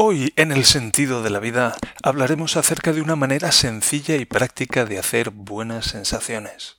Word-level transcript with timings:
Hoy, 0.00 0.32
en 0.36 0.52
el 0.52 0.64
sentido 0.64 1.24
de 1.24 1.30
la 1.30 1.40
vida, 1.40 1.74
hablaremos 2.04 2.56
acerca 2.56 2.92
de 2.92 3.02
una 3.02 3.16
manera 3.16 3.50
sencilla 3.50 4.14
y 4.14 4.26
práctica 4.26 4.84
de 4.84 4.96
hacer 4.96 5.30
buenas 5.30 5.86
sensaciones. 5.86 6.76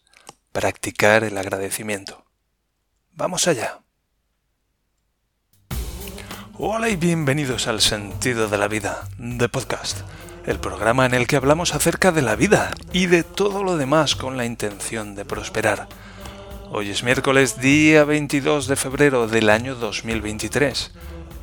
Practicar 0.53 1.25
el 1.25 1.37
agradecimiento. 1.37 2.23
Vamos 3.11 3.49
allá. 3.49 3.79
Hola 6.53 6.87
y 6.87 6.95
bienvenidos 6.95 7.67
al 7.67 7.81
Sentido 7.81 8.47
de 8.47 8.57
la 8.57 8.69
Vida, 8.69 9.09
de 9.17 9.49
Podcast, 9.49 9.99
el 10.45 10.61
programa 10.61 11.05
en 11.05 11.13
el 11.13 11.27
que 11.27 11.35
hablamos 11.35 11.75
acerca 11.75 12.13
de 12.13 12.21
la 12.21 12.37
vida 12.37 12.73
y 12.93 13.07
de 13.07 13.23
todo 13.23 13.65
lo 13.65 13.75
demás 13.75 14.15
con 14.15 14.37
la 14.37 14.45
intención 14.45 15.15
de 15.15 15.25
prosperar. 15.25 15.89
Hoy 16.71 16.89
es 16.89 17.03
miércoles 17.03 17.59
día 17.59 18.05
22 18.05 18.67
de 18.67 18.77
febrero 18.77 19.27
del 19.27 19.49
año 19.49 19.75
2023 19.75 20.93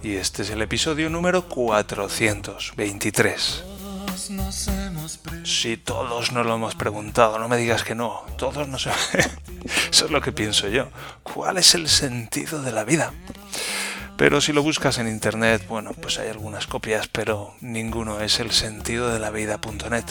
y 0.07 0.17
este 0.17 0.43
es 0.43 0.51
el 0.51 0.61
episodio 0.63 1.11
número 1.11 1.49
423. 1.49 3.65
Si 5.43 5.77
todos 5.77 6.31
nos 6.31 6.47
lo 6.47 6.55
hemos 6.55 6.77
preguntado, 6.77 7.41
no 7.41 7.49
me 7.49 7.57
digas 7.57 7.83
que 7.83 7.97
no, 7.97 8.23
todos 8.39 8.69
nos... 8.69 8.87
Eso 9.91 10.05
es 10.05 10.11
lo 10.13 10.21
que 10.21 10.31
pienso 10.31 10.69
yo. 10.69 10.91
¿Cuál 11.25 11.57
es 11.57 11.75
el 11.75 11.89
sentido 11.89 12.63
de 12.63 12.71
la 12.71 12.85
vida? 12.85 13.13
Pero 14.17 14.41
si 14.41 14.53
lo 14.53 14.63
buscas 14.63 14.99
en 14.99 15.09
internet, 15.09 15.67
bueno, 15.69 15.91
pues 16.01 16.21
hay 16.21 16.29
algunas 16.29 16.69
copias, 16.69 17.09
pero 17.09 17.55
ninguno 17.61 18.21
es 18.21 18.39
el 18.39 18.53
sentido 18.53 19.13
de 19.13 19.19
la 19.19 19.31
vida.net 19.31 20.05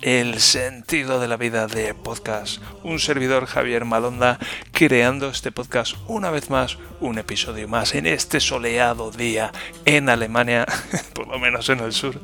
el 0.00 0.40
sentido 0.40 1.20
de 1.20 1.28
la 1.28 1.36
vida 1.36 1.66
de 1.66 1.94
podcast. 1.94 2.60
Un 2.82 2.98
servidor 2.98 3.46
Javier 3.46 3.84
Malonda 3.84 4.38
creando 4.72 5.28
este 5.28 5.52
podcast 5.52 5.96
una 6.08 6.30
vez 6.30 6.50
más, 6.50 6.78
un 7.00 7.18
episodio 7.18 7.68
más 7.68 7.94
en 7.94 8.06
este 8.06 8.40
soleado 8.40 9.10
día 9.10 9.52
en 9.84 10.08
Alemania, 10.08 10.66
por 11.14 11.28
lo 11.28 11.38
menos 11.38 11.68
en 11.68 11.80
el 11.80 11.92
sur. 11.92 12.20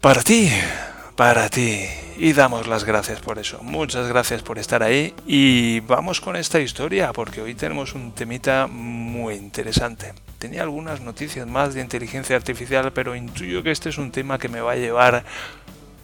Para 0.00 0.22
ti, 0.22 0.50
para 1.16 1.48
ti. 1.48 2.05
Y 2.18 2.32
damos 2.32 2.66
las 2.66 2.84
gracias 2.84 3.20
por 3.20 3.38
eso. 3.38 3.58
Muchas 3.62 4.08
gracias 4.08 4.42
por 4.42 4.58
estar 4.58 4.82
ahí. 4.82 5.14
Y 5.26 5.80
vamos 5.80 6.22
con 6.22 6.34
esta 6.36 6.60
historia, 6.60 7.12
porque 7.12 7.42
hoy 7.42 7.54
tenemos 7.54 7.94
un 7.94 8.12
temita 8.12 8.66
muy 8.66 9.34
interesante. 9.34 10.14
Tenía 10.38 10.62
algunas 10.62 11.02
noticias 11.02 11.46
más 11.46 11.74
de 11.74 11.82
inteligencia 11.82 12.34
artificial, 12.34 12.92
pero 12.92 13.14
intuyo 13.14 13.62
que 13.62 13.70
este 13.70 13.90
es 13.90 13.98
un 13.98 14.12
tema 14.12 14.38
que 14.38 14.48
me 14.48 14.60
va 14.60 14.72
a 14.72 14.76
llevar 14.76 15.24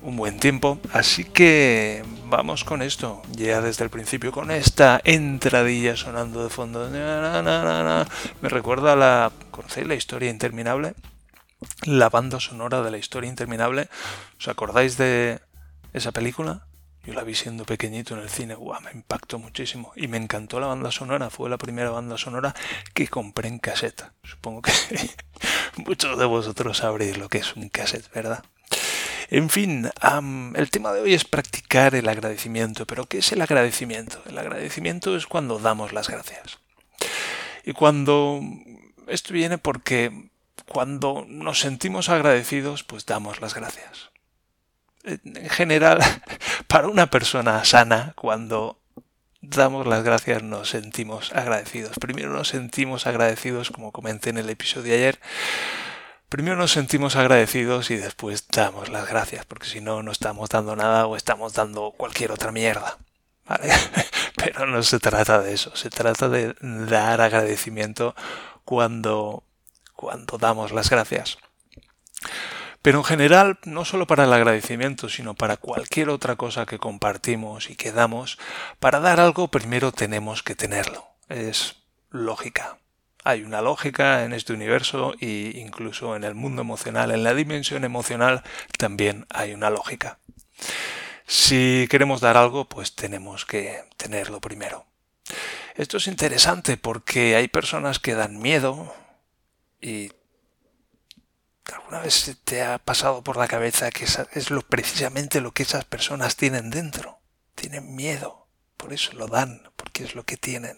un 0.03 0.17
buen 0.17 0.39
tiempo. 0.39 0.79
Así 0.93 1.25
que 1.25 2.05
vamos 2.29 2.65
con 2.65 2.83
esto, 2.83 3.23
ya 3.31 3.63
desde 3.63 3.85
el 3.85 3.91
principio, 3.91 4.33
con 4.33 4.51
esta 4.51 5.01
entradilla 5.05 5.97
sonando 5.97 6.45
de 6.45 6.51
fondo. 6.51 6.91
Me 6.91 8.49
recuerda 8.51 8.93
a 8.93 8.97
la. 8.97 9.33
¿Conocéis 9.51 9.87
la 9.87 9.95
historia 9.95 10.29
interminable? 10.29 10.93
La 11.85 12.11
banda 12.11 12.39
sonora 12.39 12.83
de 12.83 12.91
la 12.91 12.99
historia 12.99 13.31
interminable. 13.31 13.89
¿Os 14.39 14.49
acordáis 14.49 14.99
de 14.99 15.41
esa 15.93 16.13
película? 16.13 16.67
Yo 17.05 17.15
la 17.15 17.25
vi 17.25 17.35
siendo 17.35 17.65
pequeñito 17.65 18.15
en 18.15 18.21
el 18.21 18.31
cine, 18.31 18.55
guau, 18.55 18.81
me 18.81 18.93
impactó 18.93 19.41
muchísimo. 19.41 19.93
Y 19.97 20.07
me 20.07 20.19
encantó 20.19 20.61
la 20.61 20.69
banda 20.69 20.93
sonora, 20.93 21.31
fue 21.31 21.51
la 21.51 21.59
primera 21.59 21.91
banda 21.91 22.17
sonora 22.17 22.55
que 22.95 23.09
compré 23.09 23.49
en 23.49 23.59
cassette. 23.59 24.05
Supongo 24.23 24.63
que 24.63 24.73
muchos 25.85 26.17
de 26.17 26.25
vosotros 26.27 26.79
sabréis 26.79 27.19
lo 27.19 27.29
que 27.29 27.39
es 27.39 27.57
un 27.57 27.69
cassette, 27.69 28.13
¿verdad? 28.13 28.45
En 29.31 29.51
fin, 29.51 29.91
el 30.55 30.71
tema 30.71 30.93
de 30.93 31.01
hoy 31.01 31.15
es 31.15 31.25
practicar 31.25 31.95
el 31.97 32.09
agradecimiento. 32.09 32.87
Pero 32.87 33.07
¿qué 33.07 33.19
es 33.19 33.33
el 33.33 33.41
agradecimiento? 33.41 34.23
El 34.27 34.39
agradecimiento 34.39 35.17
es 35.17 35.27
cuando 35.27 35.59
damos 35.59 35.93
las 35.93 36.09
gracias. 36.09 36.59
Y 37.65 37.73
cuando... 37.73 38.41
Esto 39.09 39.35
viene 39.35 39.59
porque 39.59 40.29
cuando 40.69 41.25
nos 41.27 41.61
sentimos 41.61 42.09
agradecidos, 42.09 42.85
pues 42.85 43.07
damos 43.07 43.41
las 43.41 43.55
gracias. 43.55 44.12
En 45.05 45.51
general, 45.51 46.01
para 46.67 46.89
una 46.89 47.09
persona 47.11 47.65
sana, 47.65 48.13
cuando 48.17 48.79
damos 49.41 49.87
las 49.87 50.05
gracias 50.05 50.43
nos 50.43 50.69
sentimos 50.71 51.33
agradecidos. 51.33 51.99
Primero 51.99 52.31
nos 52.31 52.49
sentimos 52.49 53.07
agradecidos, 53.07 53.71
como 53.71 53.93
comenté 53.93 54.31
en 54.31 54.39
el 54.39 54.51
episodio 54.51 54.93
de 54.93 54.99
ayer, 54.99 55.21
Primero 56.33 56.57
nos 56.57 56.73
sentimos 56.73 57.15
agradecidos 57.17 57.91
y 57.91 57.97
después 57.97 58.47
damos 58.49 58.89
las 58.89 59.07
gracias, 59.07 59.45
porque 59.45 59.67
si 59.67 59.83
no, 59.83 60.03
no 60.03 60.11
estamos 60.11 60.49
dando 60.49 60.75
nada 60.75 61.07
o 61.07 61.15
estamos 61.15 61.53
dando 61.53 61.91
cualquier 61.91 62.33
otra 62.33 62.51
mierda. 62.51 62.97
Pero 64.37 64.65
no 64.67 64.83
se 64.83 64.99
trata 64.99 65.43
de 65.43 65.53
eso, 65.53 65.77
se 65.77 65.91
trata 65.91 66.31
de 66.31 66.55
dar 66.63 67.21
agradecimiento 67.21 68.15
cuando, 68.65 69.45
cuando 69.95 70.39
damos 70.39 70.73
las 70.73 70.89
gracias. 70.89 71.37
Pero 72.83 72.99
en 72.99 73.05
general, 73.05 73.59
no 73.65 73.85
solo 73.85 74.09
para 74.09 74.25
el 74.25 74.33
agradecimiento, 74.33 75.09
sino 75.09 75.35
para 75.35 75.57
cualquier 75.57 76.11
otra 76.11 76.35
cosa 76.35 76.67
que 76.67 76.79
compartimos 76.79 77.71
y 77.71 77.77
que 77.77 77.93
damos, 77.93 78.39
para 78.81 78.99
dar 78.99 79.21
algo 79.21 79.49
primero 79.49 79.93
tenemos 79.93 80.43
que 80.43 80.57
tenerlo. 80.57 81.07
Es 81.29 81.77
lógica. 82.11 82.79
Hay 83.25 83.45
una 83.45 83.63
lógica 83.63 84.25
en 84.25 84.33
este 84.33 84.53
universo 84.53 85.15
e 85.21 85.53
incluso 85.55 86.17
en 86.17 86.25
el 86.25 86.35
mundo 86.35 86.63
emocional, 86.63 87.13
en 87.13 87.23
la 87.23 87.35
dimensión 87.35 87.85
emocional, 87.85 88.43
también 88.79 89.27
hay 89.31 89.55
una 89.55 89.71
lógica. 89.71 90.19
Si 91.25 91.87
queremos 91.89 92.21
dar 92.21 92.37
algo, 92.37 92.69
pues 92.69 92.97
tenemos 92.97 93.47
que 93.47 93.85
tenerlo 93.97 94.41
primero. 94.41 94.87
Esto 95.77 95.99
es 95.99 96.09
interesante 96.09 96.77
porque 96.77 97.37
hay 97.37 97.47
personas 97.47 98.01
que 98.01 98.15
dan 98.15 98.41
miedo 98.41 98.93
y 99.81 100.11
alguna 101.71 102.01
vez 102.01 102.37
te 102.45 102.63
ha 102.63 102.79
pasado 102.79 103.23
por 103.23 103.37
la 103.37 103.49
cabeza 103.49 103.91
que 103.91 104.05
es 104.05 104.51
lo, 104.51 104.63
precisamente 104.63 105.41
lo 105.41 105.53
que 105.53 105.63
esas 105.63 105.85
personas 105.85 106.37
tienen 106.37 106.71
dentro. 106.71 107.21
Tienen 107.55 107.95
miedo, 107.95 108.49
por 108.77 108.93
eso 108.93 109.13
lo 109.13 109.29
dan, 109.29 109.71
porque 109.77 110.05
es 110.05 110.15
lo 110.15 110.25
que 110.25 110.37
tienen. 110.37 110.77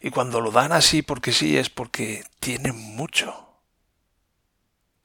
Y 0.00 0.10
cuando 0.10 0.40
lo 0.40 0.50
dan 0.50 0.72
así 0.72 1.02
porque 1.02 1.32
sí 1.32 1.58
es 1.58 1.68
porque 1.70 2.24
tienen 2.40 2.76
mucho. 2.76 3.62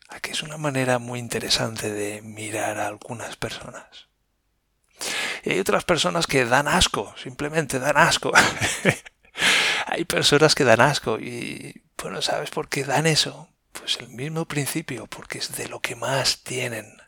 Aquí 0.09 0.31
es 0.31 0.43
una 0.43 0.57
manera 0.57 0.99
muy 0.99 1.19
interesante 1.19 1.91
de 1.91 2.21
mirar 2.21 2.79
a 2.79 2.87
algunas 2.87 3.35
personas. 3.35 4.07
Y 5.43 5.51
hay 5.51 5.59
otras 5.59 5.83
personas 5.83 6.27
que 6.27 6.45
dan 6.45 6.67
asco, 6.67 7.13
simplemente 7.17 7.79
dan 7.79 7.97
asco. 7.97 8.31
hay 9.87 10.05
personas 10.05 10.55
que 10.55 10.63
dan 10.63 10.81
asco 10.81 11.19
y, 11.19 11.83
bueno, 12.01 12.21
¿sabes 12.21 12.51
por 12.51 12.69
qué 12.69 12.83
dan 12.83 13.07
eso? 13.07 13.49
Pues 13.73 13.97
el 13.99 14.09
mismo 14.09 14.45
principio, 14.45 15.07
porque 15.07 15.39
es 15.39 15.55
de 15.55 15.67
lo 15.67 15.81
que 15.81 15.95
más 15.95 16.43
tienen 16.43 17.03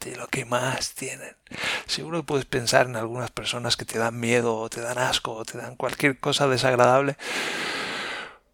de 0.00 0.16
lo 0.16 0.28
que 0.28 0.44
más 0.44 0.94
tienen. 0.94 1.36
Seguro 1.86 2.20
que 2.20 2.26
puedes 2.26 2.44
pensar 2.46 2.86
en 2.86 2.96
algunas 2.96 3.30
personas 3.30 3.76
que 3.76 3.84
te 3.84 3.98
dan 3.98 4.18
miedo 4.18 4.56
o 4.56 4.70
te 4.70 4.80
dan 4.80 4.98
asco 4.98 5.32
o 5.32 5.44
te 5.44 5.58
dan 5.58 5.76
cualquier 5.76 6.18
cosa 6.18 6.48
desagradable. 6.48 7.16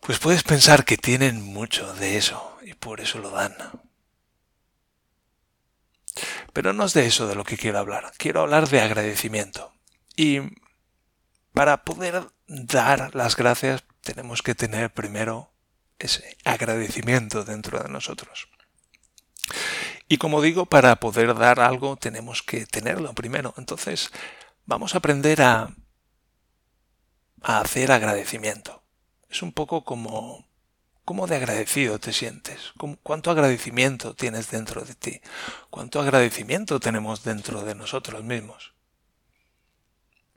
Pues 0.00 0.18
puedes 0.18 0.42
pensar 0.42 0.84
que 0.84 0.96
tienen 0.96 1.42
mucho 1.42 1.92
de 1.94 2.16
eso 2.16 2.58
y 2.62 2.74
por 2.74 3.00
eso 3.00 3.18
lo 3.18 3.30
dan. 3.30 3.54
Pero 6.52 6.72
no 6.72 6.84
es 6.84 6.94
de 6.94 7.06
eso 7.06 7.28
de 7.28 7.34
lo 7.34 7.44
que 7.44 7.56
quiero 7.56 7.78
hablar. 7.78 8.12
Quiero 8.16 8.40
hablar 8.40 8.68
de 8.68 8.80
agradecimiento. 8.80 9.72
Y 10.16 10.40
para 11.52 11.84
poder 11.84 12.26
dar 12.46 13.14
las 13.14 13.36
gracias 13.36 13.84
tenemos 14.00 14.42
que 14.42 14.54
tener 14.54 14.92
primero 14.92 15.52
ese 16.06 16.36
agradecimiento 16.44 17.44
dentro 17.44 17.82
de 17.82 17.88
nosotros. 17.88 18.48
Y 20.08 20.18
como 20.18 20.42
digo, 20.42 20.66
para 20.66 20.96
poder 20.96 21.34
dar 21.34 21.60
algo 21.60 21.96
tenemos 21.96 22.42
que 22.42 22.66
tenerlo 22.66 23.14
primero. 23.14 23.54
Entonces, 23.56 24.10
vamos 24.66 24.94
a 24.94 24.98
aprender 24.98 25.42
a, 25.42 25.74
a 27.42 27.60
hacer 27.60 27.92
agradecimiento. 27.92 28.82
Es 29.28 29.42
un 29.42 29.52
poco 29.52 29.84
como 29.84 30.50
¿Cómo 31.10 31.26
de 31.26 31.34
agradecido 31.34 31.98
te 31.98 32.12
sientes? 32.12 32.72
¿Cuánto 33.02 33.32
agradecimiento 33.32 34.14
tienes 34.14 34.48
dentro 34.48 34.82
de 34.82 34.94
ti? 34.94 35.20
¿Cuánto 35.68 36.00
agradecimiento 36.00 36.78
tenemos 36.78 37.24
dentro 37.24 37.62
de 37.62 37.74
nosotros 37.74 38.22
mismos? 38.22 38.74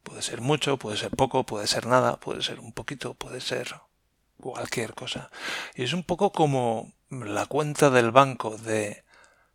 Puede 0.01 0.23
ser 0.23 0.41
mucho, 0.41 0.77
puede 0.77 0.97
ser 0.97 1.11
poco, 1.11 1.45
puede 1.45 1.67
ser 1.67 1.85
nada, 1.85 2.19
puede 2.19 2.41
ser 2.41 2.59
un 2.59 2.73
poquito, 2.73 3.13
puede 3.13 3.39
ser 3.39 3.75
cualquier 4.51 4.93
cosa. 4.93 5.29
Y 5.75 5.83
es 5.83 5.93
un 5.93 6.03
poco 6.03 6.31
como 6.31 6.91
la 7.09 7.45
cuenta 7.45 7.89
del 7.89 8.11
banco 8.11 8.57
de 8.57 9.03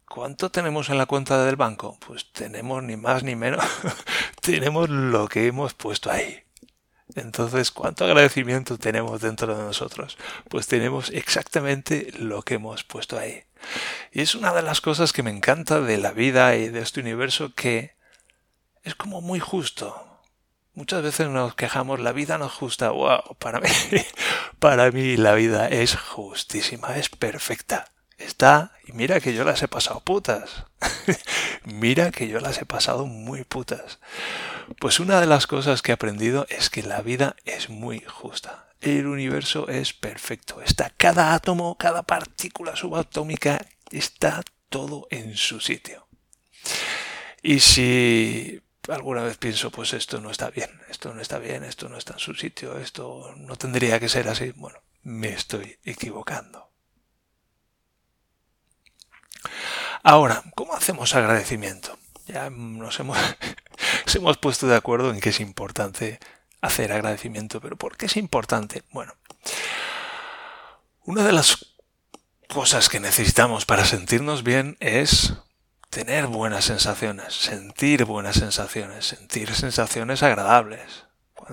¿Cuánto 0.09 0.51
tenemos 0.51 0.89
en 0.89 0.97
la 0.97 1.05
cuenta 1.05 1.45
del 1.45 1.57
banco? 1.57 1.99
Pues 2.07 2.33
tenemos 2.33 2.83
ni 2.83 2.97
más 2.97 3.23
ni 3.23 3.37
menos, 3.37 3.63
tenemos 4.41 4.89
lo 4.89 5.29
que 5.29 5.47
hemos 5.47 5.75
puesto 5.75 6.11
ahí. 6.11 6.45
Entonces, 7.15 7.71
¿cuánto 7.71 8.05
agradecimiento 8.05 8.79
tenemos 8.79 9.21
dentro 9.21 9.55
de 9.55 9.63
nosotros? 9.63 10.17
Pues 10.49 10.67
tenemos 10.67 11.11
exactamente 11.11 12.11
lo 12.19 12.43
que 12.43 12.55
hemos 12.55 12.85
puesto 12.85 13.19
ahí. 13.19 13.45
Y 14.11 14.23
es 14.23 14.35
una 14.35 14.55
de 14.55 14.63
las 14.63 14.81
cosas 14.81 15.13
que 15.13 15.23
me 15.23 15.31
encanta 15.31 15.81
de 15.81 15.99
la 15.99 16.13
vida 16.13 16.57
y 16.57 16.69
de 16.69 16.81
este 16.81 17.01
universo 17.01 17.53
que 17.55 17.97
es 18.85 18.95
como 18.95 19.21
muy 19.21 19.41
justo. 19.41 20.08
Muchas 20.79 21.03
veces 21.03 21.29
nos 21.29 21.57
quejamos, 21.57 21.99
la 21.99 22.13
vida 22.13 22.39
no 22.39 22.47
es 22.47 22.53
justa. 22.53 22.91
Wow, 22.91 23.35
para 23.41 23.59
mí, 23.59 23.69
Para 24.61 24.93
mí 24.93 25.17
la 25.17 25.35
vida 25.35 25.67
es 25.67 25.97
justísima, 25.97 26.97
es 26.97 27.09
perfecta. 27.09 27.91
Está, 28.17 28.71
y 28.87 28.93
mira 28.93 29.19
que 29.19 29.35
yo 29.35 29.43
las 29.43 29.61
he 29.61 29.67
pasado 29.67 29.99
putas. 29.99 30.67
mira 31.65 32.13
que 32.13 32.29
yo 32.29 32.39
las 32.39 32.63
he 32.63 32.65
pasado 32.65 33.07
muy 33.07 33.43
putas. 33.43 33.99
Pues 34.79 35.01
una 35.01 35.21
de 35.21 35.27
las 35.27 35.49
cosas 35.49 35.83
que 35.83 35.91
he 35.91 35.95
aprendido 35.95 36.47
es 36.49 36.71
que 36.71 36.85
la 36.85 37.03
vida 37.03 37.35
es 37.45 37.71
muy 37.71 38.05
justa. 38.07 38.69
El 38.81 39.09
universo 39.09 39.67
es 39.67 39.93
perfecto. 39.93 40.63
Está 40.63 40.91
cada 40.91 41.35
átomo, 41.35 41.77
cada 41.77 42.05
partícula 42.05 42.77
subatómica, 42.77 43.67
está 43.91 44.45
todo 44.69 45.09
en 45.11 45.37
su 45.37 45.59
sitio. 45.59 46.07
Y 47.43 47.59
si 47.59 48.63
alguna 48.89 49.23
vez 49.23 49.37
pienso, 49.37 49.71
pues 49.71 49.93
esto 49.93 50.21
no 50.21 50.31
está 50.31 50.51
bien, 50.51 50.71
esto 50.89 51.13
no 51.15 51.21
está 51.21 51.39
bien, 51.39 51.65
esto 51.65 51.89
no 51.89 51.97
está 51.97 52.15
en 52.15 52.19
su 52.19 52.35
sitio, 52.35 52.79
esto 52.79 53.35
no 53.37 53.57
tendría 53.57 54.01
que 54.01 54.09
ser 54.09 54.29
así, 54.29 54.53
bueno, 54.57 54.79
me 55.03 55.29
estoy 55.29 55.79
equivocando. 55.85 56.71
Ahora, 60.03 60.43
¿cómo 60.55 60.75
hacemos 60.75 61.15
agradecimiento? 61.15 61.99
Ya 62.27 62.51
nos 62.51 62.99
hemos, 63.01 63.19
hemos 64.15 64.39
puesto 64.39 64.67
de 64.67 64.77
acuerdo 64.77 65.11
en 65.11 65.21
que 65.21 65.31
es 65.31 65.41
importante 65.41 66.19
hacer 66.61 66.93
agradecimiento, 66.93 67.61
pero 67.61 67.77
¿por 67.77 67.97
qué 67.97 68.07
es 68.07 68.17
importante? 68.17 68.83
Bueno, 68.91 69.15
una 71.05 71.25
de 71.25 71.33
las 71.33 71.75
cosas 72.49 72.89
que 72.89 73.01
necesitamos 73.01 73.67
para 73.67 73.85
sentirnos 73.85 74.43
bien 74.43 74.77
es 74.81 75.35
tener 75.91 76.27
buenas 76.27 76.67
sensaciones, 76.67 77.35
sentir 77.35 78.05
buenas 78.05 78.37
sensaciones, 78.37 79.07
sentir 79.07 79.55
sensaciones 79.55 80.23
agradables. 80.23 81.08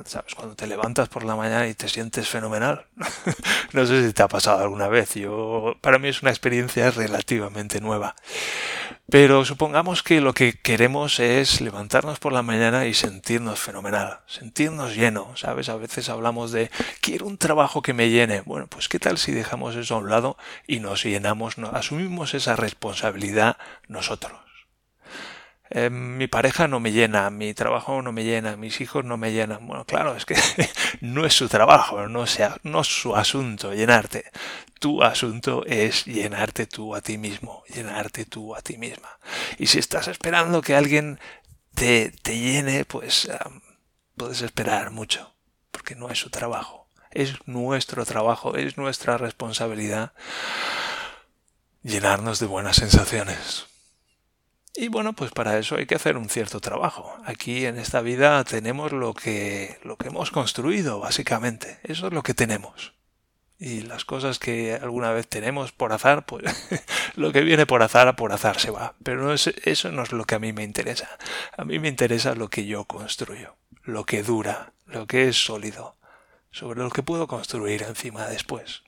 ¿Sabes? 0.05 0.35
Cuando 0.35 0.55
te 0.55 0.67
levantas 0.67 1.09
por 1.09 1.23
la 1.23 1.35
mañana 1.35 1.67
y 1.67 1.73
te 1.73 1.87
sientes 1.87 2.27
fenomenal. 2.27 2.85
no 3.73 3.85
sé 3.85 4.05
si 4.05 4.13
te 4.13 4.23
ha 4.23 4.27
pasado 4.27 4.63
alguna 4.63 4.87
vez. 4.87 5.15
Yo, 5.15 5.75
para 5.81 5.99
mí 5.99 6.09
es 6.09 6.21
una 6.21 6.31
experiencia 6.31 6.91
relativamente 6.91 7.79
nueva. 7.81 8.15
Pero 9.09 9.45
supongamos 9.45 10.01
que 10.01 10.19
lo 10.19 10.33
que 10.33 10.53
queremos 10.53 11.19
es 11.19 11.61
levantarnos 11.61 12.19
por 12.19 12.33
la 12.33 12.41
mañana 12.41 12.87
y 12.87 12.95
sentirnos 12.95 13.59
fenomenal, 13.59 14.21
sentirnos 14.25 14.95
lleno, 14.95 15.31
¿sabes? 15.35 15.69
A 15.69 15.75
veces 15.75 16.09
hablamos 16.09 16.51
de 16.51 16.71
quiero 17.01 17.27
un 17.27 17.37
trabajo 17.37 17.83
que 17.83 17.93
me 17.93 18.09
llene. 18.09 18.41
Bueno, 18.41 18.65
pues 18.67 18.89
qué 18.89 18.97
tal 18.97 19.19
si 19.19 19.31
dejamos 19.31 19.75
eso 19.75 19.95
a 19.95 19.99
un 19.99 20.09
lado 20.09 20.37
y 20.65 20.79
nos 20.79 21.03
llenamos, 21.03 21.57
asumimos 21.71 22.33
esa 22.33 22.55
responsabilidad 22.55 23.57
nosotros. 23.87 24.44
Eh, 25.71 25.89
mi 25.89 26.27
pareja 26.27 26.67
no 26.67 26.79
me 26.79 26.91
llena, 26.91 27.29
mi 27.29 27.53
trabajo 27.53 28.01
no 28.01 28.11
me 28.11 28.23
llena, 28.23 28.55
mis 28.55 28.81
hijos 28.81 29.03
no 29.03 29.17
me 29.17 29.31
llenan. 29.31 29.65
Bueno, 29.65 29.85
claro, 29.85 30.15
es 30.15 30.25
que 30.25 30.35
no 31.01 31.25
es 31.25 31.33
su 31.33 31.49
trabajo, 31.49 32.07
no, 32.07 32.27
sea, 32.27 32.57
no 32.63 32.81
es 32.81 32.87
su 32.87 33.15
asunto 33.15 33.73
llenarte. 33.73 34.25
Tu 34.79 35.01
asunto 35.03 35.65
es 35.65 36.05
llenarte 36.05 36.67
tú 36.67 36.95
a 36.95 37.01
ti 37.01 37.17
mismo, 37.17 37.63
llenarte 37.73 38.25
tú 38.25 38.55
a 38.55 38.61
ti 38.61 38.77
misma. 38.77 39.17
Y 39.57 39.67
si 39.67 39.79
estás 39.79 40.07
esperando 40.07 40.61
que 40.61 40.75
alguien 40.75 41.19
te, 41.73 42.11
te 42.21 42.37
llene, 42.37 42.85
pues 42.85 43.29
puedes 44.15 44.41
esperar 44.41 44.91
mucho, 44.91 45.35
porque 45.71 45.95
no 45.95 46.09
es 46.09 46.19
su 46.19 46.29
trabajo. 46.29 46.87
Es 47.11 47.47
nuestro 47.47 48.05
trabajo, 48.05 48.55
es 48.55 48.77
nuestra 48.77 49.17
responsabilidad 49.17 50.13
llenarnos 51.81 52.39
de 52.39 52.45
buenas 52.47 52.77
sensaciones. 52.77 53.67
Y 54.77 54.89
bueno, 54.89 55.13
pues 55.13 55.31
para 55.31 55.57
eso 55.57 55.77
hay 55.77 55.85
que 55.85 55.95
hacer 55.95 56.17
un 56.17 56.29
cierto 56.29 56.59
trabajo. 56.59 57.15
Aquí 57.25 57.65
en 57.65 57.77
esta 57.77 58.01
vida 58.01 58.43
tenemos 58.43 58.91
lo 58.91 59.13
que, 59.13 59.79
lo 59.83 59.95
que 59.95 60.09
hemos 60.09 60.31
construido, 60.31 60.99
básicamente. 60.99 61.79
Eso 61.83 62.07
es 62.07 62.13
lo 62.13 62.23
que 62.23 62.33
tenemos. 62.33 62.93
Y 63.57 63.83
las 63.83 64.03
cosas 64.03 64.37
que 64.37 64.73
alguna 64.73 65.11
vez 65.11 65.29
tenemos 65.29 65.71
por 65.71 65.93
azar, 65.93 66.25
pues 66.25 66.43
lo 67.15 67.31
que 67.31 67.41
viene 67.41 67.65
por 67.65 67.83
azar, 67.83 68.13
por 68.17 68.33
azar 68.33 68.59
se 68.59 68.69
va. 68.69 68.95
Pero 69.01 69.23
no 69.23 69.31
es, 69.31 69.47
eso 69.63 69.93
no 69.93 70.03
es 70.03 70.11
lo 70.11 70.25
que 70.25 70.35
a 70.35 70.39
mí 70.39 70.51
me 70.51 70.63
interesa. 70.63 71.07
A 71.55 71.63
mí 71.63 71.79
me 71.79 71.87
interesa 71.87 72.35
lo 72.35 72.49
que 72.49 72.65
yo 72.65 72.83
construyo, 72.83 73.55
lo 73.83 74.05
que 74.05 74.23
dura, 74.23 74.73
lo 74.87 75.07
que 75.07 75.29
es 75.29 75.37
sólido, 75.37 75.95
sobre 76.51 76.81
lo 76.81 76.89
que 76.89 77.01
puedo 77.01 77.27
construir 77.27 77.83
encima 77.83 78.27
después. 78.27 78.83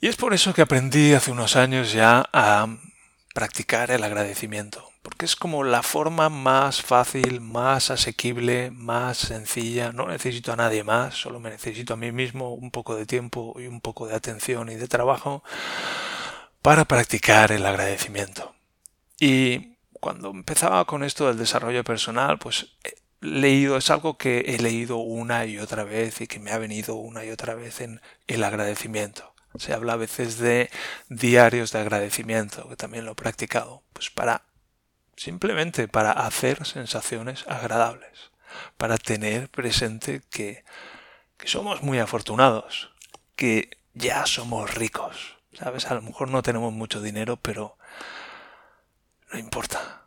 Y 0.00 0.06
es 0.06 0.16
por 0.16 0.32
eso 0.32 0.54
que 0.54 0.62
aprendí 0.62 1.12
hace 1.12 1.32
unos 1.32 1.56
años 1.56 1.92
ya 1.92 2.26
a 2.32 2.66
practicar 3.38 3.92
el 3.92 4.02
agradecimiento, 4.02 4.90
porque 5.00 5.24
es 5.24 5.36
como 5.36 5.62
la 5.62 5.84
forma 5.84 6.28
más 6.28 6.82
fácil, 6.82 7.40
más 7.40 7.88
asequible, 7.88 8.72
más 8.72 9.16
sencilla. 9.16 9.92
No 9.92 10.08
necesito 10.08 10.52
a 10.52 10.56
nadie 10.56 10.82
más, 10.82 11.14
solo 11.14 11.38
me 11.38 11.50
necesito 11.50 11.94
a 11.94 11.96
mí 11.96 12.10
mismo 12.10 12.52
un 12.52 12.72
poco 12.72 12.96
de 12.96 13.06
tiempo 13.06 13.54
y 13.56 13.68
un 13.68 13.80
poco 13.80 14.08
de 14.08 14.16
atención 14.16 14.70
y 14.70 14.74
de 14.74 14.88
trabajo 14.88 15.44
para 16.62 16.84
practicar 16.84 17.52
el 17.52 17.64
agradecimiento. 17.64 18.56
Y 19.20 19.76
cuando 19.92 20.30
empezaba 20.30 20.84
con 20.84 21.04
esto 21.04 21.28
del 21.28 21.38
desarrollo 21.38 21.84
personal, 21.84 22.40
pues 22.40 22.74
he 22.82 22.94
leído, 23.20 23.76
es 23.76 23.88
algo 23.90 24.18
que 24.18 24.40
he 24.48 24.58
leído 24.58 24.96
una 24.96 25.46
y 25.46 25.60
otra 25.60 25.84
vez 25.84 26.20
y 26.20 26.26
que 26.26 26.40
me 26.40 26.50
ha 26.50 26.58
venido 26.58 26.96
una 26.96 27.24
y 27.24 27.30
otra 27.30 27.54
vez 27.54 27.82
en 27.82 28.00
el 28.26 28.42
agradecimiento. 28.42 29.32
Se 29.56 29.72
habla 29.72 29.94
a 29.94 29.96
veces 29.96 30.38
de 30.38 30.70
diarios 31.08 31.72
de 31.72 31.80
agradecimiento, 31.80 32.68
que 32.68 32.76
también 32.76 33.04
lo 33.04 33.12
he 33.12 33.16
practicado, 33.16 33.82
pues 33.92 34.10
para 34.10 34.42
simplemente 35.16 35.88
para 35.88 36.12
hacer 36.12 36.64
sensaciones 36.64 37.44
agradables, 37.48 38.30
para 38.76 38.98
tener 38.98 39.48
presente 39.50 40.22
que, 40.30 40.64
que 41.36 41.48
somos 41.48 41.82
muy 41.82 41.98
afortunados, 41.98 42.90
que 43.34 43.78
ya 43.94 44.26
somos 44.26 44.74
ricos, 44.74 45.38
¿sabes? 45.52 45.86
A 45.86 45.94
lo 45.94 46.02
mejor 46.02 46.28
no 46.28 46.42
tenemos 46.42 46.72
mucho 46.72 47.02
dinero, 47.02 47.36
pero 47.36 47.76
no 49.32 49.38
importa, 49.38 50.06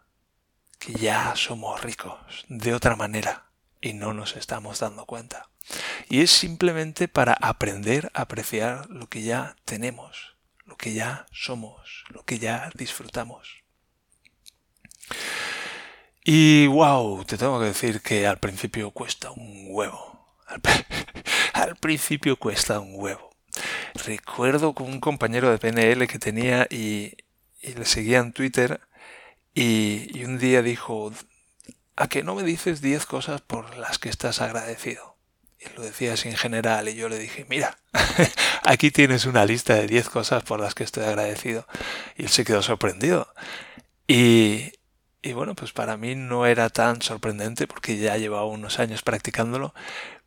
que 0.80 0.94
ya 0.94 1.36
somos 1.36 1.82
ricos 1.82 2.46
de 2.48 2.74
otra 2.74 2.96
manera 2.96 3.46
y 3.82 3.94
no 3.94 4.14
nos 4.14 4.36
estamos 4.36 4.80
dando 4.80 5.06
cuenta. 5.06 5.51
Y 6.10 6.22
es 6.22 6.32
simplemente 6.32 7.08
para 7.08 7.34
aprender 7.34 8.12
a 8.14 8.24
apreciar 8.24 8.90
lo 8.90 9.08
que 9.08 9.22
ya 9.22 9.56
tenemos, 9.66 10.36
lo 10.66 10.78
que 10.78 10.94
ya 10.94 11.26
somos, 11.32 12.04
lo 12.10 12.24
que 12.24 12.40
ya 12.40 12.70
disfrutamos. 12.76 13.62
Y 16.24 16.68
wow, 16.68 17.26
te 17.26 17.38
tengo 17.38 17.60
que 17.60 17.66
decir 17.68 18.02
que 18.02 18.28
al 18.28 18.40
principio 18.40 18.92
cuesta 18.92 19.32
un 19.32 19.68
huevo. 19.70 20.36
Al, 21.54 21.76
principio 21.80 22.38
cuesta 22.38 22.80
un 22.80 22.94
huevo. 22.96 23.32
Recuerdo 24.06 24.74
con 24.74 24.88
un 24.88 25.00
compañero 25.00 25.50
de 25.50 25.58
PNL 25.58 26.08
que 26.08 26.20
tenía 26.20 26.68
y, 26.70 27.16
le 27.62 27.86
seguía 27.86 28.20
en 28.20 28.34
Twitter 28.34 28.82
y, 29.54 30.18
y 30.18 30.26
un 30.26 30.38
día 30.38 30.62
dijo, 30.62 31.12
¿a 31.96 32.08
que 32.08 32.24
no 32.24 32.36
me 32.36 32.44
dices 32.44 32.82
10 32.82 33.06
cosas 33.06 33.42
por 33.42 33.78
las 33.78 33.98
que 33.98 34.10
estás 34.10 34.42
agradecido? 34.42 35.11
Y 35.62 35.76
lo 35.76 35.84
decía 35.84 36.14
así 36.14 36.28
en 36.28 36.38
general 36.38 36.90
y 36.90 36.96
yo 36.96 37.08
le 37.08 37.20
dije, 37.20 37.46
mira, 37.50 37.78
aquí 38.64 38.90
tienes 38.90 39.26
una 39.26 39.46
lista 39.46 39.76
de 39.76 39.88
10 39.88 40.10
cosas 40.10 40.44
por 40.44 40.60
las 40.60 40.74
que 40.74 40.84
estoy 40.84 41.04
agradecido. 41.04 41.68
Y 42.18 42.24
él 42.24 42.30
se 42.30 42.44
quedó 42.44 42.64
sorprendido. 42.64 43.32
Y, 44.08 44.72
y 45.22 45.34
bueno, 45.34 45.54
pues 45.56 45.72
para 45.72 45.98
mí 45.98 46.16
no 46.16 46.46
era 46.48 46.70
tan 46.70 47.02
sorprendente 47.02 47.68
porque 47.68 47.98
ya 47.98 48.18
llevaba 48.18 48.46
unos 48.46 48.80
años 48.80 49.04
practicándolo, 49.04 49.74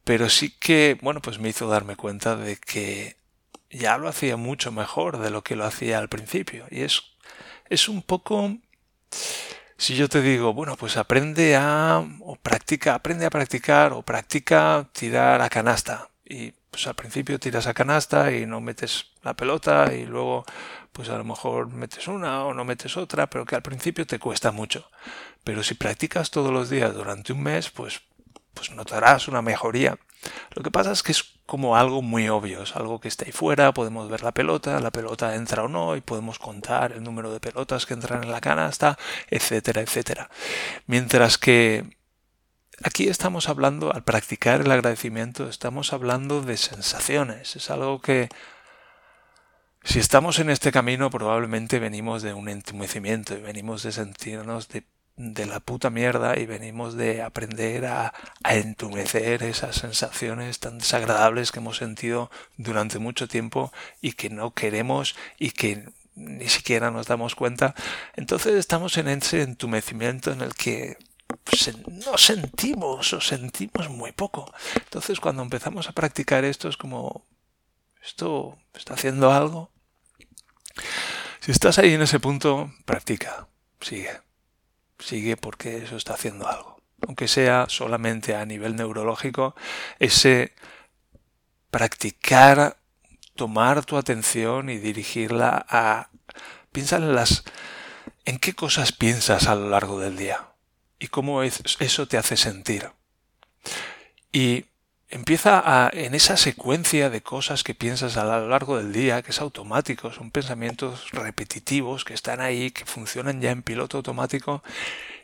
pero 0.04 0.28
sí 0.28 0.50
que, 0.50 0.98
bueno, 1.02 1.20
pues 1.20 1.38
me 1.38 1.48
hizo 1.48 1.68
darme 1.68 1.96
cuenta 1.96 2.36
de 2.36 2.56
que 2.56 3.16
ya 3.70 3.98
lo 3.98 4.08
hacía 4.08 4.36
mucho 4.36 4.70
mejor 4.70 5.18
de 5.18 5.30
lo 5.30 5.42
que 5.42 5.56
lo 5.56 5.64
hacía 5.64 5.98
al 5.98 6.08
principio. 6.08 6.66
Y 6.70 6.82
es, 6.82 7.02
es 7.68 7.88
un 7.88 8.02
poco 8.02 8.56
si 9.76 9.96
yo 9.96 10.08
te 10.08 10.22
digo, 10.22 10.54
bueno, 10.54 10.76
pues 10.76 10.96
aprende 10.96 11.56
a, 11.56 12.04
o 12.20 12.36
practica, 12.36 12.94
aprende 12.94 13.26
a 13.26 13.30
practicar, 13.30 13.92
o 13.92 14.02
practica 14.02 14.88
tirar 14.92 15.42
a 15.42 15.48
canasta. 15.48 16.08
Y 16.24 16.52
pues 16.70 16.86
al 16.86 16.94
principio 16.94 17.38
tiras 17.38 17.66
a 17.66 17.74
canasta 17.74 18.32
y 18.32 18.46
no 18.46 18.60
metes 18.60 19.12
la 19.22 19.34
pelota 19.34 19.92
y 19.94 20.06
luego 20.06 20.44
pues 20.92 21.08
a 21.08 21.18
lo 21.18 21.24
mejor 21.24 21.72
metes 21.72 22.06
una 22.06 22.44
o 22.44 22.54
no 22.54 22.64
metes 22.64 22.96
otra, 22.96 23.28
pero 23.28 23.44
que 23.44 23.56
al 23.56 23.62
principio 23.62 24.06
te 24.06 24.20
cuesta 24.20 24.52
mucho. 24.52 24.88
Pero 25.42 25.62
si 25.62 25.74
practicas 25.74 26.30
todos 26.30 26.52
los 26.52 26.70
días 26.70 26.94
durante 26.94 27.32
un 27.32 27.42
mes, 27.42 27.70
pues, 27.70 28.00
pues 28.54 28.70
notarás 28.70 29.26
una 29.26 29.42
mejoría. 29.42 29.98
Lo 30.54 30.62
que 30.62 30.70
pasa 30.70 30.92
es 30.92 31.02
que 31.02 31.12
es 31.12 31.33
como 31.46 31.76
algo 31.76 32.00
muy 32.00 32.28
obvio, 32.28 32.62
es 32.62 32.74
algo 32.74 33.00
que 33.00 33.08
está 33.08 33.26
ahí 33.26 33.32
fuera, 33.32 33.74
podemos 33.74 34.08
ver 34.08 34.22
la 34.22 34.32
pelota, 34.32 34.80
la 34.80 34.90
pelota 34.90 35.34
entra 35.34 35.64
o 35.64 35.68
no 35.68 35.96
y 35.96 36.00
podemos 36.00 36.38
contar 36.38 36.92
el 36.92 37.02
número 37.02 37.32
de 37.32 37.40
pelotas 37.40 37.84
que 37.84 37.94
entran 37.94 38.24
en 38.24 38.32
la 38.32 38.40
canasta, 38.40 38.98
etcétera, 39.28 39.82
etcétera. 39.82 40.30
Mientras 40.86 41.36
que 41.36 41.84
aquí 42.82 43.08
estamos 43.08 43.48
hablando, 43.48 43.92
al 43.92 44.04
practicar 44.04 44.62
el 44.62 44.70
agradecimiento, 44.70 45.48
estamos 45.48 45.92
hablando 45.92 46.40
de 46.40 46.56
sensaciones, 46.56 47.56
es 47.56 47.70
algo 47.70 48.00
que 48.00 48.30
si 49.82 49.98
estamos 49.98 50.38
en 50.38 50.48
este 50.48 50.72
camino 50.72 51.10
probablemente 51.10 51.78
venimos 51.78 52.22
de 52.22 52.32
un 52.32 52.48
entumecimiento 52.48 53.34
y 53.34 53.42
venimos 53.42 53.82
de 53.82 53.92
sentirnos 53.92 54.68
de 54.68 54.82
de 55.16 55.46
la 55.46 55.60
puta 55.60 55.90
mierda 55.90 56.38
y 56.38 56.46
venimos 56.46 56.94
de 56.94 57.22
aprender 57.22 57.86
a, 57.86 58.12
entumecer 58.44 59.42
esas 59.42 59.76
sensaciones 59.76 60.58
tan 60.58 60.78
desagradables 60.78 61.52
que 61.52 61.60
hemos 61.60 61.76
sentido 61.76 62.30
durante 62.56 62.98
mucho 62.98 63.28
tiempo 63.28 63.72
y 64.00 64.12
que 64.12 64.30
no 64.30 64.52
queremos 64.52 65.14
y 65.38 65.50
que 65.52 65.88
ni 66.16 66.48
siquiera 66.48 66.90
nos 66.90 67.06
damos 67.06 67.34
cuenta. 67.34 67.74
Entonces 68.14 68.54
estamos 68.54 68.96
en 68.98 69.08
ese 69.08 69.42
entumecimiento 69.42 70.32
en 70.32 70.40
el 70.40 70.54
que 70.54 70.98
no 71.88 72.18
sentimos 72.18 73.12
o 73.12 73.20
sentimos 73.20 73.88
muy 73.88 74.12
poco. 74.12 74.52
Entonces 74.76 75.20
cuando 75.20 75.42
empezamos 75.42 75.88
a 75.88 75.92
practicar 75.92 76.44
esto 76.44 76.68
es 76.68 76.76
como, 76.76 77.24
¿esto 78.02 78.58
está 78.74 78.94
haciendo 78.94 79.32
algo? 79.32 79.70
Si 81.40 81.52
estás 81.52 81.78
ahí 81.78 81.94
en 81.94 82.02
ese 82.02 82.20
punto, 82.20 82.72
practica, 82.84 83.48
sigue, 83.80 84.23
sigue 84.98 85.36
porque 85.36 85.78
eso 85.78 85.96
está 85.96 86.14
haciendo 86.14 86.48
algo. 86.48 86.80
Aunque 87.06 87.28
sea 87.28 87.66
solamente 87.68 88.34
a 88.34 88.46
nivel 88.46 88.76
neurológico, 88.76 89.54
ese 89.98 90.52
practicar, 91.70 92.78
tomar 93.36 93.84
tu 93.84 93.96
atención 93.96 94.70
y 94.70 94.78
dirigirla 94.78 95.66
a... 95.68 96.08
Piensa 96.72 96.96
en 96.96 97.14
las... 97.14 97.44
¿En 98.24 98.38
qué 98.38 98.54
cosas 98.54 98.92
piensas 98.92 99.48
a 99.48 99.54
lo 99.54 99.68
largo 99.68 100.00
del 100.00 100.16
día? 100.16 100.54
y 101.04 101.08
cómo 101.08 101.42
eso 101.42 102.08
te 102.08 102.16
hace 102.16 102.38
sentir. 102.38 102.90
Y 104.32 104.64
empieza 105.14 105.62
a, 105.64 105.90
en 105.92 106.12
esa 106.12 106.36
secuencia 106.36 107.08
de 107.08 107.22
cosas 107.22 107.62
que 107.62 107.72
piensas 107.72 108.16
a 108.16 108.24
lo 108.24 108.48
largo 108.48 108.78
del 108.78 108.92
día, 108.92 109.22
que 109.22 109.30
es 109.30 109.40
automático, 109.40 110.10
son 110.10 110.32
pensamientos 110.32 111.12
repetitivos 111.12 112.04
que 112.04 112.14
están 112.14 112.40
ahí, 112.40 112.72
que 112.72 112.84
funcionan 112.84 113.40
ya 113.40 113.52
en 113.52 113.62
piloto 113.62 113.98
automático, 113.98 114.64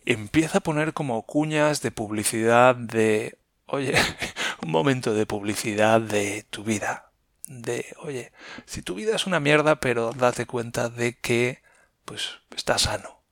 empieza 0.06 0.58
a 0.58 0.60
poner 0.62 0.92
como 0.92 1.22
cuñas 1.22 1.82
de 1.82 1.90
publicidad 1.90 2.76
de, 2.76 3.36
oye, 3.66 3.94
un 4.62 4.70
momento 4.70 5.12
de 5.12 5.26
publicidad 5.26 6.00
de 6.00 6.46
tu 6.50 6.62
vida. 6.62 7.10
De, 7.48 7.84
oye, 7.98 8.30
si 8.66 8.82
tu 8.82 8.94
vida 8.94 9.16
es 9.16 9.26
una 9.26 9.40
mierda, 9.40 9.80
pero 9.80 10.12
date 10.12 10.46
cuenta 10.46 10.88
de 10.88 11.18
que, 11.18 11.62
pues, 12.04 12.38
estás 12.54 12.82
sano. 12.82 13.22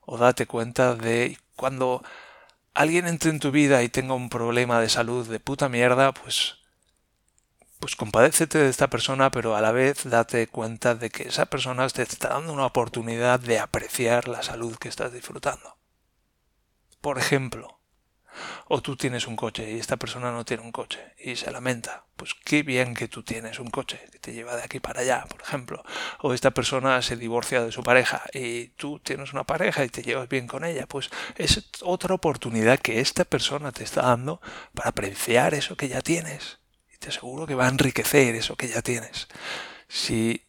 O 0.00 0.18
date 0.18 0.46
cuenta 0.46 0.96
de 0.96 1.38
cuando 1.54 2.02
alguien 2.76 3.06
entre 3.06 3.30
en 3.30 3.40
tu 3.40 3.50
vida 3.50 3.82
y 3.82 3.88
tenga 3.88 4.14
un 4.14 4.28
problema 4.28 4.80
de 4.80 4.90
salud 4.90 5.26
de 5.26 5.40
puta 5.40 5.68
mierda, 5.68 6.12
pues 6.12 6.58
pues 7.80 7.96
compadécete 7.96 8.58
de 8.58 8.68
esta 8.68 8.88
persona, 8.88 9.30
pero 9.30 9.54
a 9.54 9.60
la 9.60 9.72
vez 9.72 10.04
date 10.04 10.46
cuenta 10.46 10.94
de 10.94 11.10
que 11.10 11.24
esa 11.24 11.46
persona 11.46 11.88
te 11.88 12.02
está 12.02 12.28
dando 12.28 12.52
una 12.52 12.66
oportunidad 12.66 13.40
de 13.40 13.58
apreciar 13.58 14.28
la 14.28 14.42
salud 14.42 14.76
que 14.76 14.88
estás 14.88 15.12
disfrutando. 15.12 15.76
Por 17.00 17.18
ejemplo, 17.18 17.75
o 18.68 18.80
tú 18.82 18.96
tienes 18.96 19.26
un 19.26 19.36
coche 19.36 19.70
y 19.72 19.78
esta 19.78 19.96
persona 19.96 20.30
no 20.32 20.44
tiene 20.44 20.62
un 20.62 20.72
coche 20.72 21.00
y 21.18 21.36
se 21.36 21.50
lamenta. 21.50 22.04
Pues 22.16 22.34
qué 22.34 22.62
bien 22.62 22.94
que 22.94 23.08
tú 23.08 23.22
tienes 23.22 23.58
un 23.58 23.70
coche 23.70 24.00
que 24.10 24.18
te 24.18 24.32
lleva 24.32 24.56
de 24.56 24.62
aquí 24.62 24.80
para 24.80 25.00
allá, 25.00 25.26
por 25.28 25.42
ejemplo. 25.42 25.84
O 26.20 26.32
esta 26.32 26.50
persona 26.50 27.02
se 27.02 27.16
divorcia 27.16 27.62
de 27.62 27.72
su 27.72 27.82
pareja 27.82 28.22
y 28.32 28.68
tú 28.68 28.98
tienes 29.00 29.32
una 29.32 29.44
pareja 29.44 29.84
y 29.84 29.88
te 29.88 30.02
llevas 30.02 30.28
bien 30.28 30.46
con 30.46 30.64
ella. 30.64 30.86
Pues 30.86 31.10
es 31.36 31.68
otra 31.82 32.14
oportunidad 32.14 32.78
que 32.78 33.00
esta 33.00 33.24
persona 33.24 33.72
te 33.72 33.84
está 33.84 34.02
dando 34.02 34.40
para 34.74 34.90
apreciar 34.90 35.54
eso 35.54 35.76
que 35.76 35.88
ya 35.88 36.00
tienes. 36.00 36.58
Y 36.92 36.98
te 36.98 37.08
aseguro 37.08 37.46
que 37.46 37.54
va 37.54 37.66
a 37.66 37.70
enriquecer 37.70 38.34
eso 38.34 38.56
que 38.56 38.68
ya 38.68 38.82
tienes. 38.82 39.28
Si 39.88 40.46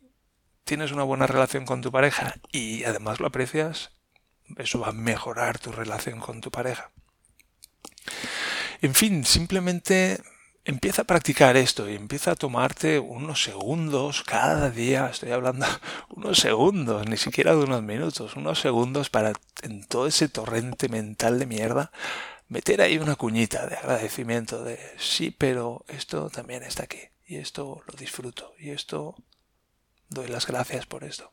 tienes 0.64 0.92
una 0.92 1.04
buena 1.04 1.28
relación 1.28 1.66
con 1.66 1.82
tu 1.82 1.92
pareja 1.92 2.36
y 2.52 2.84
además 2.84 3.20
lo 3.20 3.28
aprecias, 3.28 3.92
eso 4.58 4.80
va 4.80 4.90
a 4.90 4.94
mejorar 4.94 5.60
tu 5.60 5.72
relación 5.72 6.20
con 6.20 6.42
tu 6.42 6.52
pareja. 6.52 6.92
En 8.82 8.94
fin, 8.94 9.26
simplemente 9.26 10.22
empieza 10.66 11.04
a 11.04 11.06
practicar 11.06 11.58
esto 11.58 11.90
y 11.90 11.96
empieza 11.96 12.32
a 12.32 12.36
tomarte 12.36 13.00
unos 13.00 13.42
segundos 13.42 14.24
cada 14.24 14.70
día, 14.70 15.10
estoy 15.12 15.32
hablando 15.32 15.66
unos 16.10 16.40
segundos, 16.40 17.08
ni 17.08 17.18
siquiera 17.18 17.56
de 17.56 17.64
unos 17.64 17.82
minutos, 17.82 18.36
unos 18.36 18.60
segundos 18.60 19.10
para 19.10 19.34
en 19.64 19.86
todo 19.86 20.08
ese 20.08 20.30
torrente 20.30 20.90
mental 20.90 21.40
de 21.40 21.46
mierda 21.46 21.92
meter 22.50 22.82
ahí 22.82 22.98
una 22.98 23.16
cuñita 23.16 23.68
de 23.68 23.76
agradecimiento 23.76 24.64
de 24.64 24.80
sí, 24.98 25.32
pero 25.32 25.86
esto 25.88 26.30
también 26.30 26.64
está 26.64 26.84
aquí 26.84 27.00
y 27.26 27.38
esto 27.38 27.82
lo 27.86 27.94
disfruto 27.98 28.54
y 28.60 28.70
esto 28.70 29.16
doy 30.10 30.28
las 30.28 30.48
gracias 30.48 30.86
por 30.86 31.04
esto. 31.04 31.32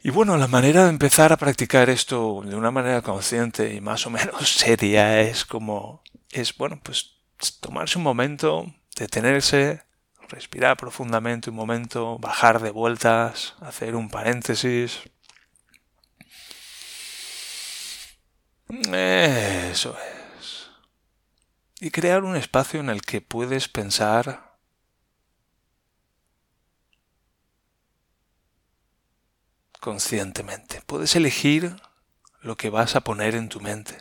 Y 0.00 0.10
bueno, 0.10 0.36
la 0.36 0.46
manera 0.46 0.84
de 0.84 0.90
empezar 0.90 1.32
a 1.32 1.36
practicar 1.36 1.90
esto 1.90 2.42
de 2.44 2.54
una 2.54 2.70
manera 2.70 3.02
consciente 3.02 3.74
y 3.74 3.80
más 3.80 4.06
o 4.06 4.10
menos 4.10 4.48
seria 4.56 5.20
es 5.20 5.44
como, 5.44 6.02
es 6.30 6.56
bueno, 6.56 6.80
pues 6.82 7.16
tomarse 7.60 7.98
un 7.98 8.04
momento, 8.04 8.72
detenerse, 8.96 9.82
respirar 10.28 10.76
profundamente 10.76 11.50
un 11.50 11.56
momento, 11.56 12.18
bajar 12.18 12.60
de 12.60 12.70
vueltas, 12.70 13.56
hacer 13.60 13.96
un 13.96 14.08
paréntesis. 14.08 15.00
Eso 18.68 19.96
es. 20.38 20.70
Y 21.80 21.90
crear 21.90 22.22
un 22.22 22.36
espacio 22.36 22.78
en 22.80 22.90
el 22.90 23.02
que 23.02 23.20
puedes 23.20 23.68
pensar 23.68 24.47
conscientemente. 29.88 30.82
Puedes 30.84 31.16
elegir 31.16 31.74
lo 32.42 32.58
que 32.58 32.68
vas 32.68 32.94
a 32.94 33.00
poner 33.00 33.34
en 33.34 33.48
tu 33.48 33.58
mente. 33.58 33.96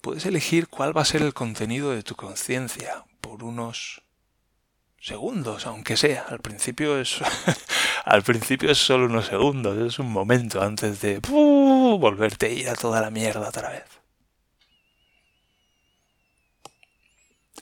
Puedes 0.00 0.24
elegir 0.26 0.68
cuál 0.68 0.96
va 0.96 1.02
a 1.02 1.04
ser 1.04 1.22
el 1.22 1.34
contenido 1.34 1.90
de 1.90 2.04
tu 2.04 2.14
conciencia 2.14 3.04
por 3.20 3.42
unos 3.42 4.02
segundos, 5.00 5.66
aunque 5.66 5.96
sea. 5.96 6.22
Al 6.28 6.38
principio 6.38 7.00
es 7.00 7.18
al 8.04 8.22
principio 8.22 8.70
es 8.70 8.78
solo 8.78 9.06
unos 9.06 9.26
segundos, 9.26 9.76
es 9.76 9.98
un 9.98 10.12
momento 10.12 10.62
antes 10.62 11.00
de 11.00 11.18
volverte 11.18 12.46
a 12.46 12.50
ir 12.50 12.68
a 12.68 12.76
toda 12.76 13.00
la 13.00 13.10
mierda 13.10 13.48
otra 13.48 13.70
vez. 13.70 13.86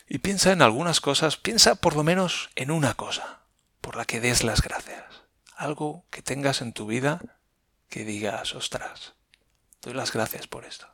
Y 0.06 0.18
piensa 0.18 0.52
en 0.52 0.60
algunas 0.60 1.00
cosas, 1.00 1.38
piensa 1.38 1.76
por 1.76 1.96
lo 1.96 2.02
menos 2.02 2.50
en 2.54 2.70
una 2.70 2.92
cosa 2.92 3.40
por 3.80 3.96
la 3.96 4.04
que 4.04 4.20
des 4.20 4.44
las 4.44 4.60
gracias. 4.60 5.21
Algo 5.62 6.04
que 6.10 6.22
tengas 6.22 6.60
en 6.60 6.72
tu 6.72 6.86
vida 6.86 7.20
que 7.88 8.04
digas, 8.04 8.56
ostras, 8.56 9.14
doy 9.80 9.94
las 9.94 10.12
gracias 10.12 10.48
por 10.48 10.64
esto. 10.64 10.88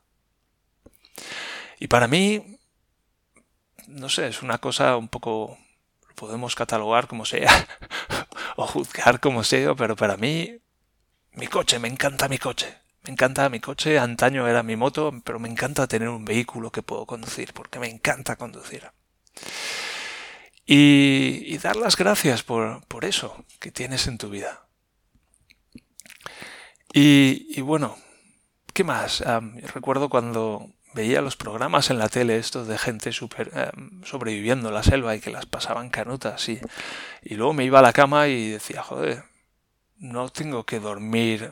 Y 1.80 1.87
para 1.88 2.06
mí, 2.06 2.58
no 3.87 4.10
sé, 4.10 4.28
es 4.28 4.42
una 4.42 4.58
cosa 4.58 4.98
un 4.98 5.08
poco, 5.08 5.56
lo 6.06 6.14
podemos 6.14 6.54
catalogar 6.54 7.06
como 7.06 7.25
sea, 7.25 7.50
o 8.56 8.66
juzgar 8.66 9.20
como 9.20 9.42
sea, 9.42 9.75
pero 9.75 9.96
para 9.96 10.18
mí, 10.18 10.58
mi 11.32 11.46
coche, 11.46 11.78
me 11.78 11.88
encanta 11.88 12.28
mi 12.28 12.37
coche. 12.37 12.76
Me 13.04 13.12
encanta 13.12 13.48
mi 13.48 13.60
coche, 13.60 13.98
antaño 13.98 14.46
era 14.46 14.62
mi 14.62 14.76
moto, 14.76 15.14
pero 15.25 15.38
me 15.38 15.48
encanta 15.48 15.87
tener 15.87 16.10
un 16.10 16.26
vehículo 16.26 16.70
que 16.70 16.82
puedo 16.82 17.06
conducir, 17.06 17.54
porque 17.54 17.78
me 17.78 17.88
encanta 17.88 18.37
conducir 18.37 18.84
y, 20.70 21.56
dar 21.58 21.76
las 21.76 21.96
gracias 21.96 22.42
por, 22.42 22.84
eso 23.02 23.44
que 23.58 23.72
tienes 23.72 24.06
en 24.06 24.18
tu 24.18 24.28
vida. 24.28 24.68
Y, 26.92 27.60
bueno, 27.62 27.96
¿qué 28.75 28.84
más? 28.84 29.25
recuerdo 29.72 30.10
cuando 30.10 30.70
veía 30.92 31.22
los 31.22 31.37
programas 31.37 31.88
en 31.88 31.98
la 31.98 32.10
tele 32.10 32.37
estos 32.37 32.68
de 32.68 32.76
gente 32.76 33.12
super, 33.12 33.72
sobreviviendo 34.04 34.68
en 34.68 34.75
la 34.75 34.82
selva 34.82 35.16
y 35.16 35.20
que 35.20 35.30
las 35.30 35.46
pasaban 35.46 35.88
canutas 35.88 36.48
y, 36.50 36.60
y 37.22 37.37
luego 37.37 37.54
me 37.54 37.64
iba 37.64 37.78
a 37.78 37.82
la 37.82 37.94
cama 37.94 38.28
y 38.28 38.50
decía, 38.50 38.82
joder, 38.82 39.25
no 39.96 40.28
tengo 40.28 40.66
que 40.66 40.80
dormir 40.80 41.50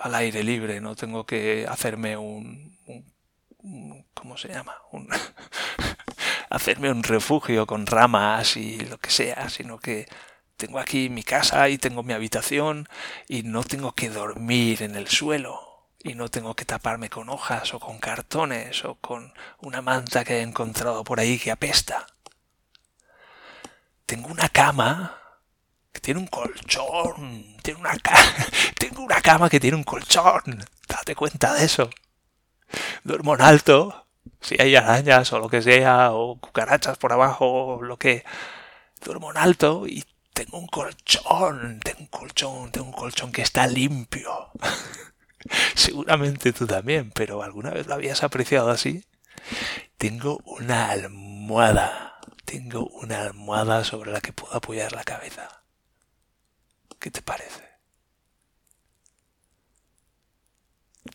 al 0.00 0.14
aire 0.16 0.42
libre, 0.42 0.80
no 0.80 0.96
tengo 0.96 1.26
que 1.26 1.66
hacerme 1.68 2.16
un, 2.16 2.76
un 3.58 4.04
¿cómo 4.14 4.36
se 4.36 4.48
llama? 4.48 4.74
Un, 4.90 5.08
hacerme 6.50 6.90
un 6.90 7.02
refugio 7.02 7.66
con 7.66 7.86
ramas 7.86 8.56
y 8.56 8.80
lo 8.80 8.98
que 8.98 9.10
sea, 9.10 9.48
sino 9.48 9.78
que 9.78 10.08
tengo 10.56 10.78
aquí 10.78 11.08
mi 11.08 11.22
casa 11.22 11.68
y 11.68 11.78
tengo 11.78 12.02
mi 12.02 12.12
habitación 12.12 12.88
y 13.28 13.44
no 13.44 13.62
tengo 13.64 13.92
que 13.92 14.10
dormir 14.10 14.82
en 14.82 14.96
el 14.96 15.08
suelo 15.08 15.88
y 16.02 16.14
no 16.14 16.28
tengo 16.28 16.54
que 16.54 16.64
taparme 16.64 17.08
con 17.08 17.28
hojas 17.28 17.72
o 17.72 17.80
con 17.80 17.98
cartones 17.98 18.84
o 18.84 18.96
con 18.96 19.32
una 19.58 19.80
manta 19.80 20.24
que 20.24 20.38
he 20.38 20.42
encontrado 20.42 21.04
por 21.04 21.20
ahí 21.20 21.38
que 21.38 21.50
apesta. 21.50 22.06
Tengo 24.04 24.28
una 24.28 24.48
cama 24.48 25.18
que 25.92 26.00
tiene 26.00 26.20
un 26.20 26.26
colchón, 26.26 27.56
una, 27.78 27.96
tengo 28.78 29.02
una 29.02 29.20
cama 29.20 29.48
que 29.48 29.60
tiene 29.60 29.76
un 29.76 29.84
colchón, 29.84 30.64
date 30.88 31.14
cuenta 31.14 31.54
de 31.54 31.64
eso. 31.64 31.90
Duermo 33.04 33.34
en 33.34 33.42
alto 33.42 34.09
si 34.40 34.56
hay 34.60 34.76
arañas 34.76 35.32
o 35.32 35.38
lo 35.38 35.48
que 35.48 35.62
sea, 35.62 36.12
o 36.12 36.38
cucarachas 36.38 36.98
por 36.98 37.12
abajo, 37.12 37.76
o 37.76 37.82
lo 37.82 37.98
que... 37.98 38.24
Duermo 39.02 39.30
en 39.30 39.38
alto 39.38 39.86
y 39.86 40.04
tengo 40.34 40.58
un 40.58 40.66
colchón, 40.66 41.80
tengo 41.80 42.00
un 42.00 42.06
colchón, 42.06 42.70
tengo 42.70 42.86
un 42.86 42.92
colchón 42.92 43.32
que 43.32 43.42
está 43.42 43.66
limpio. 43.66 44.50
Seguramente 45.74 46.52
tú 46.52 46.66
también, 46.66 47.10
pero 47.10 47.42
¿alguna 47.42 47.70
vez 47.70 47.86
lo 47.86 47.94
habías 47.94 48.22
apreciado 48.22 48.70
así? 48.70 49.04
Tengo 49.96 50.38
una 50.44 50.90
almohada, 50.90 52.20
tengo 52.44 52.86
una 52.86 53.22
almohada 53.22 53.84
sobre 53.84 54.12
la 54.12 54.20
que 54.20 54.32
puedo 54.32 54.54
apoyar 54.54 54.92
la 54.92 55.04
cabeza. 55.04 55.62
¿Qué 56.98 57.10
te 57.10 57.22
parece? 57.22 57.69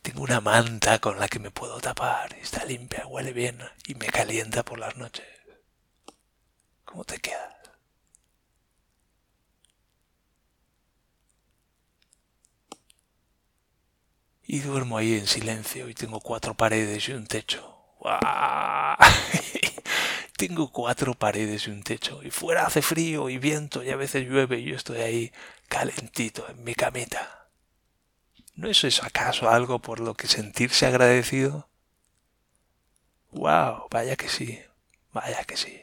Tengo 0.05 0.21
una 0.21 0.39
manta 0.39 0.99
con 0.99 1.19
la 1.19 1.27
que 1.27 1.39
me 1.39 1.49
puedo 1.49 1.81
tapar, 1.81 2.31
está 2.35 2.63
limpia, 2.63 3.07
huele 3.07 3.33
bien 3.33 3.57
y 3.87 3.95
me 3.95 4.05
calienta 4.05 4.63
por 4.63 4.77
las 4.77 4.95
noches. 4.97 5.25
¿Cómo 6.85 7.03
te 7.03 7.17
quedas? 7.17 7.55
Y 14.43 14.59
duermo 14.59 14.99
ahí 14.99 15.15
en 15.15 15.25
silencio 15.25 15.89
y 15.89 15.95
tengo 15.95 16.19
cuatro 16.19 16.53
paredes 16.53 17.09
y 17.09 17.13
un 17.13 17.25
techo. 17.25 17.75
tengo 20.37 20.71
cuatro 20.71 21.15
paredes 21.15 21.65
y 21.65 21.71
un 21.71 21.81
techo. 21.81 22.21
Y 22.21 22.29
fuera 22.29 22.67
hace 22.67 22.83
frío 22.83 23.27
y 23.31 23.39
viento 23.39 23.83
y 23.83 23.89
a 23.89 23.95
veces 23.95 24.27
llueve 24.27 24.59
y 24.59 24.65
yo 24.65 24.75
estoy 24.75 24.99
ahí 24.99 25.33
calentito 25.67 26.47
en 26.47 26.63
mi 26.63 26.75
camita. 26.75 27.44
¿No 28.55 28.69
es 28.69 28.85
eso 28.85 29.05
acaso 29.05 29.49
algo 29.49 29.79
por 29.79 29.99
lo 29.99 30.13
que 30.13 30.27
sentirse 30.27 30.85
agradecido? 30.85 31.67
¡Wow! 33.31 33.87
Vaya 33.91 34.15
que 34.15 34.29
sí, 34.29 34.61
vaya 35.11 35.43
que 35.43 35.57
sí. 35.57 35.81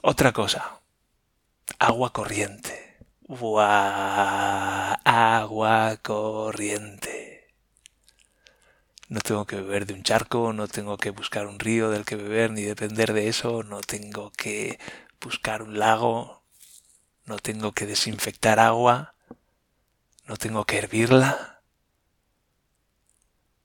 Otra 0.00 0.32
cosa, 0.32 0.80
agua 1.80 2.12
corriente. 2.12 2.98
¡Wow! 3.22 3.56
Agua 5.04 5.96
corriente. 6.02 7.48
No 9.08 9.20
tengo 9.20 9.44
que 9.44 9.56
beber 9.56 9.86
de 9.86 9.94
un 9.94 10.04
charco, 10.04 10.52
no 10.52 10.68
tengo 10.68 10.98
que 10.98 11.10
buscar 11.10 11.48
un 11.48 11.58
río 11.58 11.90
del 11.90 12.04
que 12.04 12.14
beber 12.14 12.52
ni 12.52 12.62
depender 12.62 13.12
de 13.12 13.26
eso, 13.26 13.64
no 13.64 13.80
tengo 13.80 14.30
que 14.30 14.78
buscar 15.20 15.62
un 15.62 15.80
lago, 15.80 16.44
no 17.24 17.38
tengo 17.38 17.72
que 17.72 17.86
desinfectar 17.86 18.60
agua, 18.60 19.15
no 20.26 20.36
tengo 20.36 20.64
que 20.64 20.78
hervirla. 20.78 21.62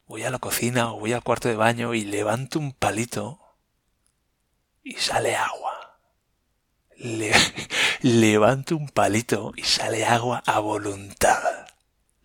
Voy 0.06 0.24
a 0.24 0.30
la 0.30 0.40
cocina 0.40 0.92
o 0.92 1.00
voy 1.00 1.14
al 1.14 1.24
cuarto 1.24 1.48
de 1.48 1.56
baño 1.56 1.94
y 1.94 2.04
levanto 2.04 2.60
un 2.60 2.74
palito 2.74 3.40
y 4.84 4.94
sale 4.94 5.36
agua. 5.36 5.98
levanto 8.02 8.76
un 8.76 8.90
palito 8.90 9.54
y 9.56 9.64
sale 9.64 10.06
agua 10.06 10.44
a 10.46 10.60
voluntad. 10.60 11.68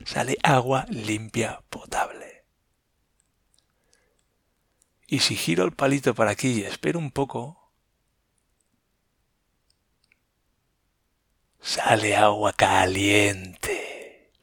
Sale 0.05 0.37
agua 0.43 0.87
limpia, 0.89 1.63
potable. 1.71 2.45
Y 5.07 5.21
si 5.21 5.37
giro 5.37 5.65
el 5.65 5.73
palito 5.73 6.15
para 6.15 6.33
aquí 6.33 6.61
y 6.61 6.63
espero 6.63 6.99
un 6.99 7.11
poco, 7.11 7.73
sale 11.61 12.17
agua 12.17 12.53
caliente. 12.53 13.76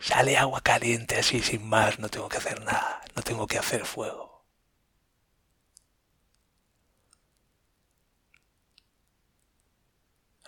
Sale 0.03 0.38
agua 0.38 0.60
caliente 0.60 1.15
así 1.17 1.41
sin 1.41 1.65
más, 1.65 1.98
no 1.98 2.10
tengo 2.10 2.27
que 2.27 2.36
hacer 2.36 2.62
nada, 2.62 3.01
no 3.15 3.22
tengo 3.22 3.48
que 3.48 3.57
hacer 3.57 3.86
fuego. 3.86 4.45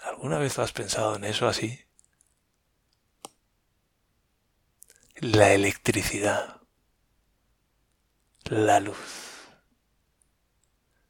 ¿Alguna 0.04 0.40
vez 0.40 0.60
has 0.60 0.74
pensado 0.74 1.16
en 1.16 1.24
eso 1.24 1.48
así? 1.48 1.80
La 5.22 5.54
electricidad, 5.54 6.62
la 8.44 8.82
luz. 8.82 9.48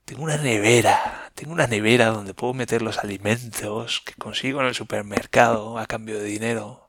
Tengo 0.05 0.21
una 0.21 0.37
nevera, 0.37 1.31
tengo 1.33 1.51
una 1.51 1.65
nevera 1.65 2.07
donde 2.09 2.35
puedo 2.35 2.53
meter 2.53 2.83
los 2.83 2.99
alimentos 2.99 4.01
que 4.05 4.13
consigo 4.13 4.61
en 4.61 4.67
el 4.67 4.75
supermercado 4.75 5.79
a 5.79 5.87
cambio 5.87 6.19
de 6.19 6.25
dinero 6.25 6.84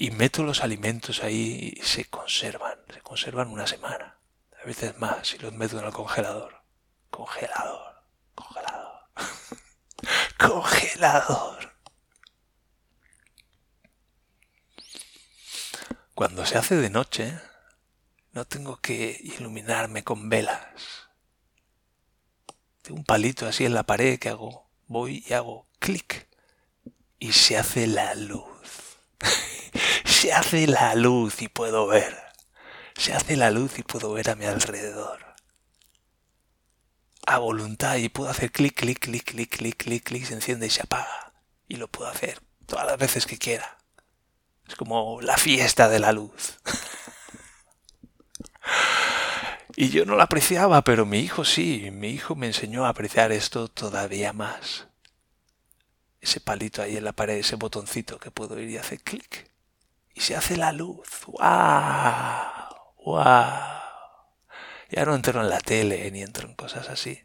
y 0.00 0.12
meto 0.12 0.44
los 0.44 0.62
alimentos 0.62 1.24
ahí 1.24 1.74
y 1.76 1.82
se 1.82 2.04
conservan, 2.04 2.78
se 2.94 3.00
conservan 3.00 3.48
una 3.48 3.66
semana, 3.66 4.20
a 4.62 4.64
veces 4.64 4.96
más 4.98 5.26
si 5.26 5.38
los 5.38 5.52
meto 5.52 5.76
en 5.76 5.86
el 5.86 5.92
congelador. 5.92 6.62
Congelador, 7.10 8.04
congelador, 8.36 9.10
congelador. 10.38 11.72
Cuando 16.14 16.46
se 16.46 16.58
hace 16.58 16.76
de 16.76 16.90
noche, 16.90 17.36
no 18.30 18.44
tengo 18.44 18.76
que 18.76 19.18
iluminarme 19.20 20.04
con 20.04 20.28
velas. 20.28 21.08
Tengo 22.82 22.98
un 22.98 23.04
palito 23.04 23.48
así 23.48 23.64
en 23.64 23.74
la 23.74 23.82
pared 23.82 24.20
que 24.20 24.28
hago, 24.28 24.70
voy 24.86 25.24
y 25.26 25.32
hago 25.32 25.66
clic 25.80 26.28
y 27.18 27.32
se 27.32 27.58
hace 27.58 27.88
la 27.88 28.14
luz. 28.14 28.46
Se 30.20 30.32
hace 30.32 30.66
la 30.66 30.96
luz 30.96 31.42
y 31.42 31.48
puedo 31.48 31.86
ver. 31.86 32.18
Se 32.96 33.12
hace 33.12 33.36
la 33.36 33.52
luz 33.52 33.78
y 33.78 33.84
puedo 33.84 34.12
ver 34.12 34.30
a 34.30 34.34
mi 34.34 34.46
alrededor. 34.46 35.20
A 37.24 37.38
voluntad 37.38 37.94
y 37.98 38.08
puedo 38.08 38.28
hacer 38.28 38.50
clic, 38.50 38.74
clic, 38.74 38.98
clic, 38.98 39.22
clic, 39.22 39.56
clic, 39.56 39.76
clic, 39.76 40.02
clic, 40.02 40.24
se 40.24 40.34
enciende 40.34 40.66
y 40.66 40.70
se 40.70 40.82
apaga. 40.82 41.34
Y 41.68 41.76
lo 41.76 41.86
puedo 41.86 42.10
hacer 42.10 42.40
todas 42.66 42.84
las 42.84 42.98
veces 42.98 43.26
que 43.26 43.38
quiera. 43.38 43.78
Es 44.66 44.74
como 44.74 45.20
la 45.20 45.36
fiesta 45.36 45.88
de 45.88 46.00
la 46.00 46.10
luz. 46.10 46.58
y 49.76 49.90
yo 49.90 50.04
no 50.04 50.16
la 50.16 50.24
apreciaba, 50.24 50.82
pero 50.82 51.06
mi 51.06 51.20
hijo 51.20 51.44
sí. 51.44 51.92
Mi 51.92 52.08
hijo 52.08 52.34
me 52.34 52.48
enseñó 52.48 52.86
a 52.86 52.88
apreciar 52.88 53.30
esto 53.30 53.68
todavía 53.68 54.32
más. 54.32 54.88
Ese 56.20 56.40
palito 56.40 56.82
ahí 56.82 56.96
en 56.96 57.04
la 57.04 57.12
pared, 57.12 57.36
ese 57.36 57.54
botoncito 57.54 58.18
que 58.18 58.32
puedo 58.32 58.58
ir 58.58 58.68
y 58.68 58.78
hacer 58.78 59.00
clic 59.00 59.47
y 60.18 60.20
se 60.20 60.34
hace 60.34 60.56
la 60.56 60.72
luz. 60.72 61.26
¡Wow! 61.26 61.38
¡Wow! 63.04 63.22
Ya 64.90 65.04
no 65.04 65.14
entro 65.14 65.40
en 65.40 65.48
la 65.48 65.60
tele 65.60 66.10
ni 66.10 66.22
entro 66.22 66.48
en 66.48 66.56
cosas 66.56 66.88
así. 66.88 67.24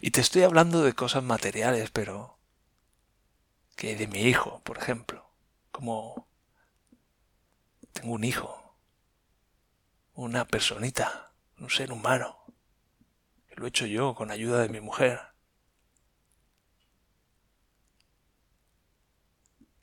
Y 0.00 0.12
te 0.12 0.20
estoy 0.20 0.44
hablando 0.44 0.84
de 0.84 0.92
cosas 0.92 1.24
materiales, 1.24 1.90
pero 1.90 2.38
que 3.74 3.96
de 3.96 4.06
mi 4.06 4.20
hijo, 4.20 4.60
por 4.62 4.78
ejemplo. 4.78 5.28
Como 5.72 6.28
tengo 7.92 8.12
un 8.12 8.22
hijo, 8.22 8.76
una 10.14 10.44
personita, 10.44 11.32
un 11.58 11.68
ser 11.68 11.90
humano. 11.90 12.44
Lo 13.56 13.64
he 13.64 13.70
hecho 13.70 13.86
yo 13.86 14.14
con 14.14 14.30
ayuda 14.30 14.60
de 14.62 14.68
mi 14.68 14.80
mujer. 14.80 15.20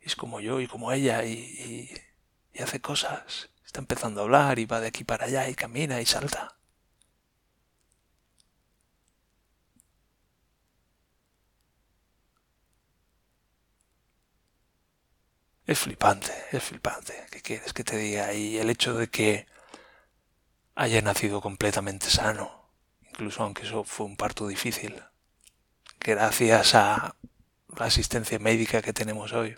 Es 0.05 0.15
como 0.15 0.39
yo 0.39 0.61
y 0.61 0.67
como 0.67 0.91
ella 0.91 1.25
y, 1.25 1.89
hace 2.59 2.79
cosas. 2.79 3.49
Está 3.65 3.79
empezando 3.79 4.21
a 4.21 4.23
hablar 4.25 4.59
y 4.59 4.65
va 4.65 4.79
de 4.79 4.87
aquí 4.87 5.03
para 5.03 5.25
allá 5.25 5.49
y 5.49 5.55
camina 5.55 5.99
y 6.01 6.05
salta. 6.05 6.57
Es 15.65 15.79
flipante, 15.79 16.31
es 16.51 16.63
flipante. 16.63 17.25
¿Qué 17.31 17.41
quieres 17.41 17.73
que 17.73 17.83
te 17.83 17.97
diga? 17.97 18.31
Y 18.33 18.57
el 18.57 18.69
hecho 18.69 18.93
de 18.93 19.07
que 19.09 19.47
haya 20.75 21.01
nacido 21.01 21.41
completamente 21.41 22.09
sano, 22.09 22.69
incluso 23.01 23.43
aunque 23.43 23.63
eso 23.63 23.83
fue 23.83 24.05
un 24.05 24.15
parto 24.17 24.47
difícil, 24.47 25.01
gracias 25.99 26.75
a 26.75 27.15
la 27.77 27.85
asistencia 27.85 28.37
médica 28.39 28.81
que 28.81 28.93
tenemos 28.93 29.33
hoy. 29.33 29.57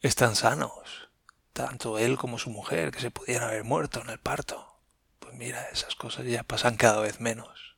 Están 0.00 0.34
sanos, 0.36 1.10
tanto 1.52 1.98
él 1.98 2.16
como 2.16 2.38
su 2.38 2.50
mujer, 2.50 2.90
que 2.90 3.00
se 3.00 3.10
pudieran 3.10 3.48
haber 3.48 3.64
muerto 3.64 4.00
en 4.00 4.10
el 4.10 4.18
parto. 4.18 4.80
Pues 5.18 5.34
mira, 5.34 5.68
esas 5.70 5.94
cosas 5.94 6.26
ya 6.26 6.42
pasan 6.42 6.76
cada 6.76 7.00
vez 7.00 7.20
menos. 7.20 7.76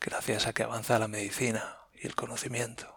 Gracias 0.00 0.46
a 0.46 0.52
que 0.52 0.62
avanza 0.62 0.98
la 0.98 1.08
medicina 1.08 1.78
y 1.92 2.06
el 2.06 2.14
conocimiento. 2.14 2.94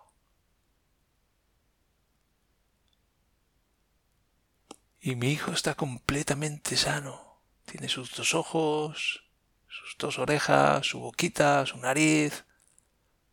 Y 4.99 5.15
mi 5.15 5.31
hijo 5.31 5.51
está 5.51 5.75
completamente 5.75 6.75
sano. 6.75 7.41
Tiene 7.65 7.88
sus 7.88 8.13
dos 8.15 8.33
ojos, 8.33 9.23
sus 9.67 9.95
dos 9.97 10.19
orejas, 10.19 10.86
su 10.86 10.99
boquita, 10.99 11.65
su 11.65 11.77
nariz, 11.77 12.45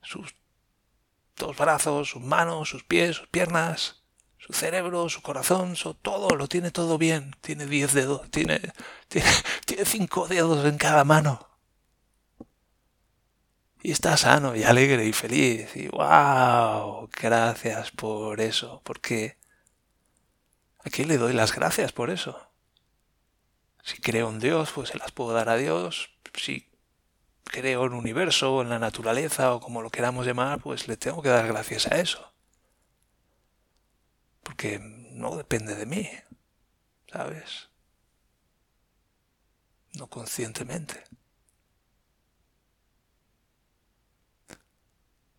sus 0.03 0.35
dos 1.37 1.57
brazos, 1.57 2.11
sus 2.11 2.23
manos, 2.23 2.68
sus 2.68 2.85
pies, 2.85 3.16
sus 3.16 3.29
piernas, 3.29 4.03
su 4.38 4.53
cerebro, 4.53 5.09
su 5.09 5.23
corazón, 5.23 5.77
su, 5.77 5.94
todo, 5.94 6.37
lo 6.37 6.49
tiene 6.49 6.70
todo 6.70 6.99
bien. 6.99 7.35
Tiene 7.40 7.66
diez 7.66 7.92
dedos, 7.94 8.31
tiene, 8.31 8.61
tiene, 9.09 9.29
tiene 9.66 9.85
cinco 9.85 10.29
dedos 10.29 10.64
en 10.66 10.79
cada 10.79 11.05
mano. 11.05 11.49
y 13.83 13.92
está 13.92 14.16
sano 14.16 14.57
y 14.57 14.64
alegre 14.64 15.05
y 15.07 15.12
feliz. 15.12 15.77
Y 15.77 15.88
wow, 15.88 17.09
gracias 17.12 17.90
por 17.90 18.40
eso, 18.40 18.81
porque 18.85 19.37
¿a 20.85 20.90
quién 20.90 21.09
le 21.09 21.18
doy 21.18 21.33
las 21.35 21.55
gracias 21.55 21.92
por 21.92 22.11
eso? 22.11 22.51
Si 23.83 23.99
creo 24.01 24.31
en 24.31 24.40
Dios, 24.40 24.73
pues 24.75 24.88
se 24.90 24.99
las 24.99 25.12
puedo 25.12 25.33
dar 25.35 25.51
a 25.51 25.57
Dios. 25.57 26.11
Si 26.35 26.66
creo 27.44 27.87
en 27.87 27.92
un 27.92 27.98
universo, 27.98 28.62
en 28.62 28.68
la 28.70 28.78
naturaleza 28.78 29.54
o 29.54 29.61
como 29.61 29.83
lo 29.83 29.90
queramos 29.90 30.26
llamar, 30.26 30.61
pues 30.61 30.88
le 30.88 30.96
tengo 30.96 31.22
que 31.22 31.28
dar 31.30 31.46
gracias 31.46 31.87
a 31.87 32.00
eso. 32.00 32.33
Porque 34.42 34.78
no 34.80 35.37
depende 35.37 35.74
de 35.74 35.87
mí, 35.87 36.09
¿sabes? 37.11 37.68
No 39.94 40.09
conscientemente. 40.09 41.04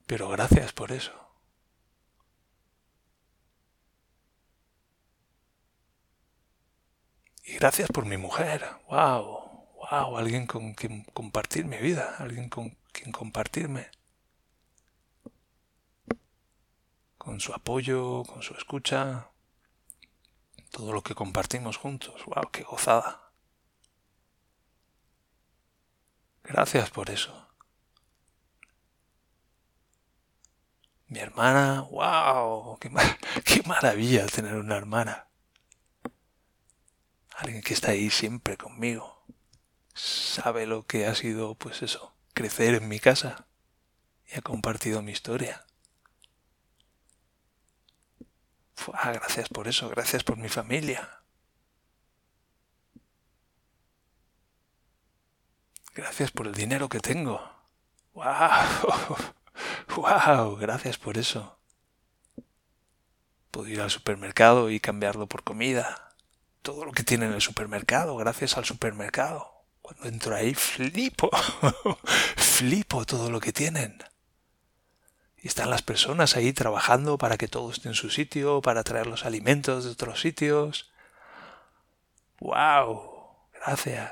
Pero 0.07 0.29
gracias 0.29 0.71
por 0.73 0.91
eso. 0.91 1.13
Y 7.43 7.53
gracias 7.55 7.89
por 7.89 8.05
mi 8.05 8.17
mujer. 8.17 8.65
¡Wow! 8.89 9.44
¡Wow! 9.91 10.17
Alguien 10.17 10.47
con 10.47 10.73
quien 10.73 11.03
compartir 11.13 11.65
mi 11.65 11.77
vida. 11.77 12.15
Alguien 12.17 12.49
con 12.49 12.77
quien 12.91 13.11
compartirme. 13.11 13.89
Con 17.17 17.39
su 17.39 17.53
apoyo, 17.53 18.23
con 18.23 18.41
su 18.41 18.53
escucha. 18.55 19.29
Todo 20.71 20.91
lo 20.93 21.01
que 21.03 21.15
compartimos 21.15 21.77
juntos. 21.77 22.25
¡Wow! 22.25 22.49
¡Qué 22.51 22.63
gozada! 22.63 23.31
Gracias 26.43 26.89
por 26.91 27.09
eso. 27.09 27.47
Mi 31.07 31.19
hermana, 31.19 31.81
wow, 31.91 32.77
qué, 32.79 32.91
qué 33.45 33.61
maravilla 33.63 34.25
tener 34.27 34.55
una 34.55 34.75
hermana. 34.75 35.27
Alguien 37.35 37.61
que 37.61 37.73
está 37.73 37.91
ahí 37.91 38.09
siempre 38.09 38.57
conmigo. 38.57 39.14
Sabe 39.95 40.67
lo 40.67 40.85
que 40.85 41.07
ha 41.07 41.15
sido, 41.15 41.55
pues 41.55 41.81
eso, 41.81 42.13
crecer 42.33 42.75
en 42.75 42.87
mi 42.87 42.99
casa 42.99 43.47
y 44.27 44.37
ha 44.37 44.41
compartido 44.41 45.01
mi 45.01 45.11
historia. 45.13 45.65
Ah, 48.93 49.11
gracias 49.13 49.49
por 49.49 49.67
eso, 49.67 49.89
gracias 49.89 50.23
por 50.23 50.37
mi 50.37 50.49
familia. 50.49 51.21
Gracias 55.95 56.29
por 56.29 56.47
el 56.47 56.53
dinero 56.53 56.89
que 56.89 56.99
tengo. 56.99 57.41
¡Wow! 58.13 58.25
¡Wow! 59.95 60.55
Gracias 60.59 60.97
por 60.97 61.17
eso. 61.17 61.57
Puedo 63.49 63.69
ir 63.69 63.79
al 63.79 63.89
supermercado 63.89 64.69
y 64.69 64.81
cambiarlo 64.81 65.27
por 65.27 65.43
comida. 65.43 66.11
Todo 66.61 66.83
lo 66.83 66.91
que 66.91 67.03
tiene 67.03 67.27
en 67.27 67.33
el 67.33 67.41
supermercado, 67.41 68.17
gracias 68.17 68.57
al 68.57 68.65
supermercado. 68.65 69.54
Cuando 69.85 70.07
entro 70.07 70.35
ahí, 70.35 70.55
flipo. 70.55 71.29
flipo 72.35 73.05
todo 73.05 73.29
lo 73.29 73.39
que 73.39 73.53
tienen. 73.53 73.99
Y 75.37 75.47
están 75.47 75.69
las 75.69 75.83
personas 75.83 76.35
ahí 76.35 76.53
trabajando 76.53 77.19
para 77.19 77.37
que 77.37 77.47
todo 77.47 77.69
esté 77.69 77.89
en 77.89 77.93
su 77.93 78.09
sitio, 78.09 78.63
para 78.63 78.83
traer 78.83 79.05
los 79.05 79.25
alimentos 79.25 79.85
de 79.85 79.91
otros 79.91 80.21
sitios. 80.21 80.91
¡Wow! 82.39 83.11
Gracias. 83.53 84.11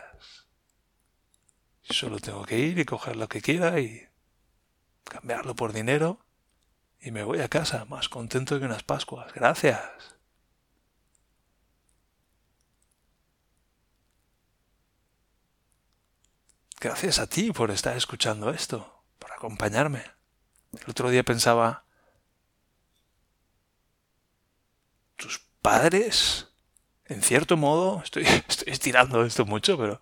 Solo 1.81 2.19
tengo 2.19 2.45
que 2.45 2.59
ir 2.59 2.77
y 2.77 2.85
coger 2.85 3.15
lo 3.15 3.27
que 3.27 3.41
quiera 3.41 3.79
y 3.79 4.07
cambiarlo 5.05 5.55
por 5.55 5.73
dinero 5.73 6.19
y 7.01 7.09
me 7.09 7.23
voy 7.23 7.39
a 7.39 7.49
casa 7.49 7.85
más 7.85 8.09
contento 8.09 8.59
que 8.59 8.65
unas 8.65 8.83
Pascuas. 8.83 9.33
Gracias. 9.33 9.81
Gracias 16.83 17.17
a 17.19 17.27
ti 17.27 17.51
por 17.51 17.71
estar 17.71 17.95
escuchando 17.95 18.49
esto, 18.49 19.03
por 19.17 19.31
acompañarme. 19.31 20.03
El 20.73 20.89
otro 20.89 21.09
día 21.09 21.23
pensaba, 21.23 21.85
tus 25.15 25.39
padres, 25.61 26.49
en 27.05 27.21
cierto 27.21 27.55
modo, 27.57 28.01
estoy, 28.03 28.25
estirando 28.65 29.23
esto 29.23 29.45
mucho, 29.45 29.77
pero 29.77 30.01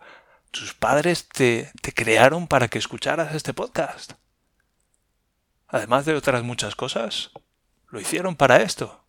tus 0.49 0.73
padres 0.73 1.29
te, 1.29 1.71
te 1.81 1.93
crearon 1.93 2.47
para 2.47 2.67
que 2.67 2.79
escucharas 2.79 3.35
este 3.35 3.53
podcast 3.53 4.13
además 5.71 6.05
de 6.05 6.15
otras 6.15 6.43
muchas 6.43 6.75
cosas, 6.75 7.31
lo 7.89 7.99
hicieron 7.99 8.35
para 8.35 8.57
esto. 8.57 9.03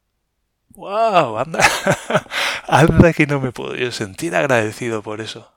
¡Wow! 0.71 1.39
Anda, 1.39 1.61
anda 2.67 3.13
que 3.13 3.27
no 3.27 3.41
me 3.41 3.53
puedo 3.53 3.75
yo 3.75 3.93
sentir 3.93 4.35
agradecido 4.35 5.03
por 5.03 5.21
eso. 5.21 5.53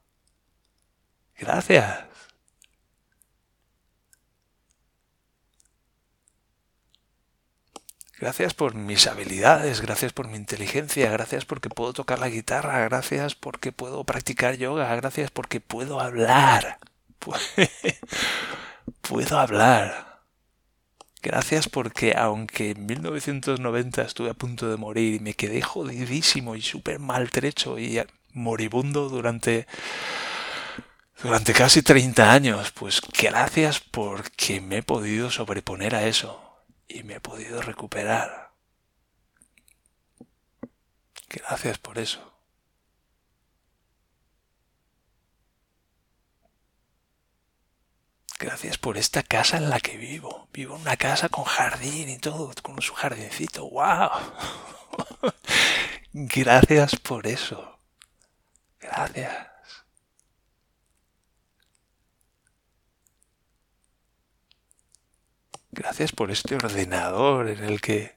Gracias. 1.38 2.06
Gracias 8.20 8.54
por 8.54 8.76
mis 8.76 9.08
habilidades, 9.08 9.82
gracias 9.82 10.14
por 10.14 10.28
mi 10.28 10.38
inteligencia, 10.38 11.12
gracias 11.12 11.44
porque 11.46 11.70
puedo 11.70 11.92
tocar 11.94 12.20
la 12.20 12.30
guitarra, 12.30 12.80
gracias 12.86 13.36
porque 13.36 13.72
puedo 13.74 14.04
practicar 14.06 14.56
yoga, 14.58 14.94
gracias 14.96 15.32
porque 15.32 15.60
puedo 15.60 16.00
hablar. 16.00 16.78
puedo 19.02 19.40
hablar. 19.40 20.22
Gracias 21.22 21.68
porque 21.68 22.14
aunque 22.16 22.72
en 22.72 22.86
1990 22.86 24.04
estuve 24.04 24.30
a 24.30 24.34
punto 24.36 24.70
de 24.70 24.78
morir 24.78 25.16
y 25.16 25.20
me 25.20 25.34
quedé 25.34 25.62
jodidísimo 25.62 26.56
y 26.56 26.62
súper 26.62 27.00
maltrecho 27.00 27.80
y 27.80 28.00
moribundo 28.34 29.10
durante 29.10 29.66
durante 31.22 31.54
casi 31.54 31.82
30 31.82 32.32
años, 32.32 32.72
pues 32.72 33.02
gracias 33.02 33.80
porque 33.80 34.62
me 34.62 34.78
he 34.78 34.84
podido 34.84 35.32
sobreponer 35.32 35.96
a 35.96 36.06
eso 36.08 36.64
y 36.88 37.04
me 37.04 37.16
he 37.16 37.20
podido 37.20 37.62
recuperar. 37.62 38.52
Gracias 41.30 41.78
por 41.78 41.98
eso. 42.00 42.36
Gracias 48.38 48.78
por 48.78 48.98
esta 48.98 49.24
casa 49.24 49.58
en 49.58 49.70
la 49.70 49.80
que 49.80 49.98
vivo. 49.98 50.50
Vivo 50.54 50.76
en 50.76 50.82
una 50.82 50.98
casa 50.98 51.30
con 51.30 51.46
jardín 51.46 52.10
y 52.10 52.18
todo, 52.20 52.52
con 52.62 52.82
su 52.82 52.94
jardincito. 52.94 53.70
¡Wow! 53.70 54.10
Gracias 56.14 56.96
por 56.98 57.28
eso. 57.28 57.80
Gracias. 58.80 59.55
Gracias 65.76 66.14
por 66.14 66.32
este 66.32 66.56
ordenador 66.56 67.50
en 67.50 67.62
el 67.62 67.82
que 67.82 68.16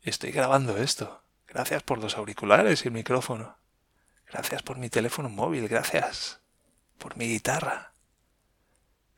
estoy 0.00 0.32
grabando 0.32 0.78
esto. 0.78 1.22
Gracias 1.46 1.82
por 1.82 1.98
los 1.98 2.16
auriculares 2.16 2.82
y 2.82 2.88
el 2.88 2.94
micrófono. 2.94 3.58
Gracias 4.26 4.62
por 4.62 4.78
mi 4.78 4.88
teléfono 4.88 5.28
móvil. 5.28 5.68
Gracias 5.68 6.40
por 6.96 7.18
mi 7.18 7.28
guitarra. 7.28 7.92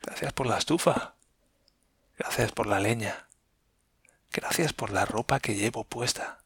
Gracias 0.01 0.33
por 0.33 0.47
la 0.47 0.57
estufa. 0.57 1.15
Gracias 2.17 2.51
por 2.51 2.67
la 2.67 2.81
leña. 2.81 3.29
Gracias 4.33 4.73
por 4.73 4.89
la 4.89 5.05
ropa 5.05 5.39
que 5.39 5.55
llevo 5.55 5.85
puesta. 5.85 6.39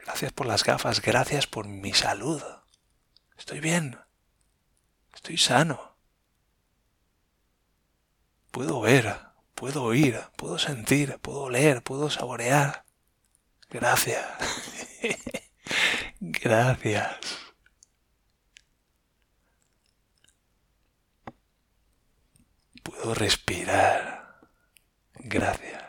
Gracias 0.00 0.32
por 0.32 0.46
las 0.46 0.64
gafas. 0.64 1.00
Gracias 1.00 1.46
por 1.46 1.68
mi 1.68 1.92
salud. 1.92 2.42
Estoy 3.36 3.60
bien. 3.60 3.96
Estoy 5.14 5.38
sano. 5.38 5.94
Puedo 8.50 8.80
ver, 8.80 9.27
puedo 9.58 9.82
oír, 9.82 10.20
puedo 10.36 10.56
sentir, 10.56 11.18
puedo 11.18 11.40
oler, 11.40 11.82
puedo 11.82 12.10
saborear. 12.10 12.84
Gracias. 13.68 14.24
Gracias. 16.20 17.16
Puedo 22.84 23.14
respirar. 23.14 24.48
Gracias. 25.14 25.82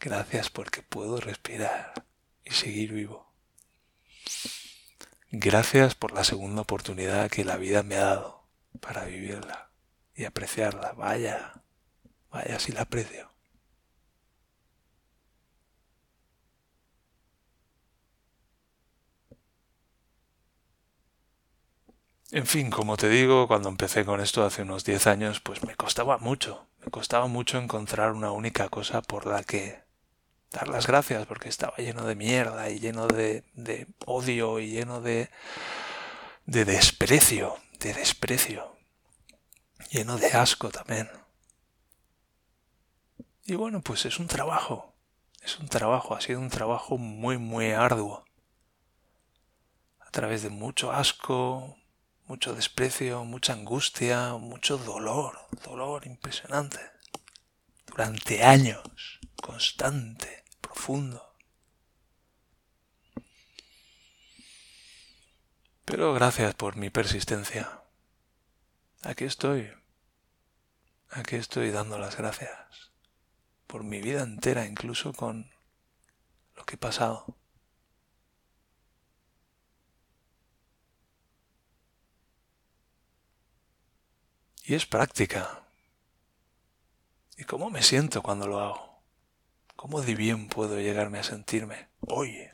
Gracias 0.00 0.48
porque 0.48 0.82
puedo 0.82 1.20
respirar 1.20 2.06
y 2.46 2.52
seguir 2.52 2.94
vivo. 2.94 3.30
Gracias 5.30 5.94
por 5.94 6.12
la 6.12 6.24
segunda 6.24 6.62
oportunidad 6.62 7.30
que 7.30 7.44
la 7.44 7.58
vida 7.58 7.82
me 7.82 7.96
ha 7.96 8.04
dado 8.04 8.48
para 8.80 9.04
vivirla 9.04 9.70
y 10.14 10.24
apreciarla. 10.24 10.92
Vaya, 10.92 11.52
vaya 12.30 12.58
si 12.58 12.72
la 12.72 12.82
aprecio. 12.82 13.28
En 22.30 22.46
fin, 22.46 22.70
como 22.70 22.96
te 22.96 23.08
digo, 23.08 23.46
cuando 23.48 23.68
empecé 23.68 24.04
con 24.04 24.20
esto 24.20 24.44
hace 24.44 24.62
unos 24.62 24.84
10 24.84 25.06
años, 25.06 25.40
pues 25.40 25.62
me 25.64 25.74
costaba 25.76 26.18
mucho, 26.18 26.66
me 26.84 26.90
costaba 26.90 27.26
mucho 27.26 27.58
encontrar 27.58 28.12
una 28.12 28.32
única 28.32 28.68
cosa 28.68 29.00
por 29.02 29.26
la 29.26 29.42
que 29.44 29.80
dar 30.52 30.68
las 30.68 30.86
gracias, 30.86 31.26
porque 31.26 31.48
estaba 31.50 31.76
lleno 31.78 32.04
de 32.06 32.16
mierda 32.16 32.70
y 32.70 32.80
lleno 32.80 33.08
de, 33.08 33.44
de 33.54 33.88
odio 34.06 34.60
y 34.60 34.70
lleno 34.70 35.00
de, 35.02 35.30
de 36.46 36.64
desprecio, 36.64 37.56
de 37.80 37.94
desprecio, 37.94 38.76
lleno 39.90 40.16
de 40.18 40.28
asco 40.32 40.70
también. 40.70 41.08
Y 43.48 43.54
bueno, 43.54 43.80
pues 43.80 44.04
es 44.04 44.18
un 44.18 44.26
trabajo, 44.26 44.94
es 45.40 45.58
un 45.58 45.70
trabajo, 45.70 46.14
ha 46.14 46.20
sido 46.20 46.38
un 46.38 46.50
trabajo 46.50 46.98
muy, 46.98 47.38
muy 47.38 47.70
arduo. 47.70 48.26
A 50.00 50.10
través 50.10 50.42
de 50.42 50.50
mucho 50.50 50.92
asco, 50.92 51.78
mucho 52.26 52.54
desprecio, 52.54 53.24
mucha 53.24 53.54
angustia, 53.54 54.34
mucho 54.34 54.76
dolor, 54.76 55.48
dolor 55.64 56.06
impresionante. 56.06 56.78
Durante 57.86 58.44
años, 58.44 58.82
constante, 59.40 60.44
profundo. 60.60 61.34
Pero 65.86 66.12
gracias 66.12 66.54
por 66.54 66.76
mi 66.76 66.90
persistencia. 66.90 67.80
Aquí 69.04 69.24
estoy. 69.24 69.72
Aquí 71.08 71.36
estoy 71.36 71.70
dando 71.70 71.98
las 71.98 72.18
gracias. 72.18 72.88
Por 73.68 73.84
mi 73.84 74.00
vida 74.00 74.22
entera, 74.22 74.66
incluso 74.66 75.12
con 75.12 75.48
lo 76.56 76.64
que 76.64 76.74
he 76.74 76.78
pasado. 76.78 77.36
Y 84.64 84.74
es 84.74 84.86
práctica. 84.86 85.62
¿Y 87.36 87.44
cómo 87.44 87.70
me 87.70 87.82
siento 87.82 88.22
cuando 88.22 88.48
lo 88.48 88.58
hago? 88.58 89.02
¿Cómo 89.76 90.00
de 90.00 90.14
bien 90.14 90.48
puedo 90.48 90.80
llegarme 90.80 91.18
a 91.18 91.22
sentirme? 91.22 91.88
Oye, 92.00 92.50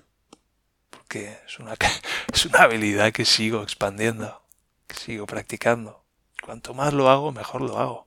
porque 0.90 1.38
es 1.46 1.58
una, 1.58 1.74
es 2.32 2.44
una 2.44 2.62
habilidad 2.64 3.12
que 3.12 3.24
sigo 3.24 3.62
expandiendo, 3.62 4.42
que 4.86 4.96
sigo 4.96 5.26
practicando. 5.26 6.04
Cuanto 6.42 6.74
más 6.74 6.92
lo 6.92 7.08
hago, 7.08 7.32
mejor 7.32 7.62
lo 7.62 7.78
hago. 7.78 8.06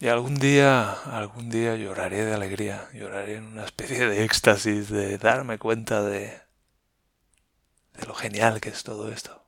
Y 0.00 0.08
algún 0.08 0.36
día, 0.36 0.92
algún 1.04 1.50
día 1.50 1.76
lloraré 1.76 2.24
de 2.24 2.34
alegría, 2.34 2.88
lloraré 2.94 3.36
en 3.36 3.44
una 3.44 3.64
especie 3.64 4.08
de 4.08 4.24
éxtasis, 4.24 4.88
de 4.90 5.18
darme 5.18 5.58
cuenta 5.58 6.02
de, 6.02 6.40
de 7.94 8.06
lo 8.06 8.14
genial 8.14 8.60
que 8.62 8.70
es 8.70 8.82
todo 8.82 9.10
esto. 9.12 9.44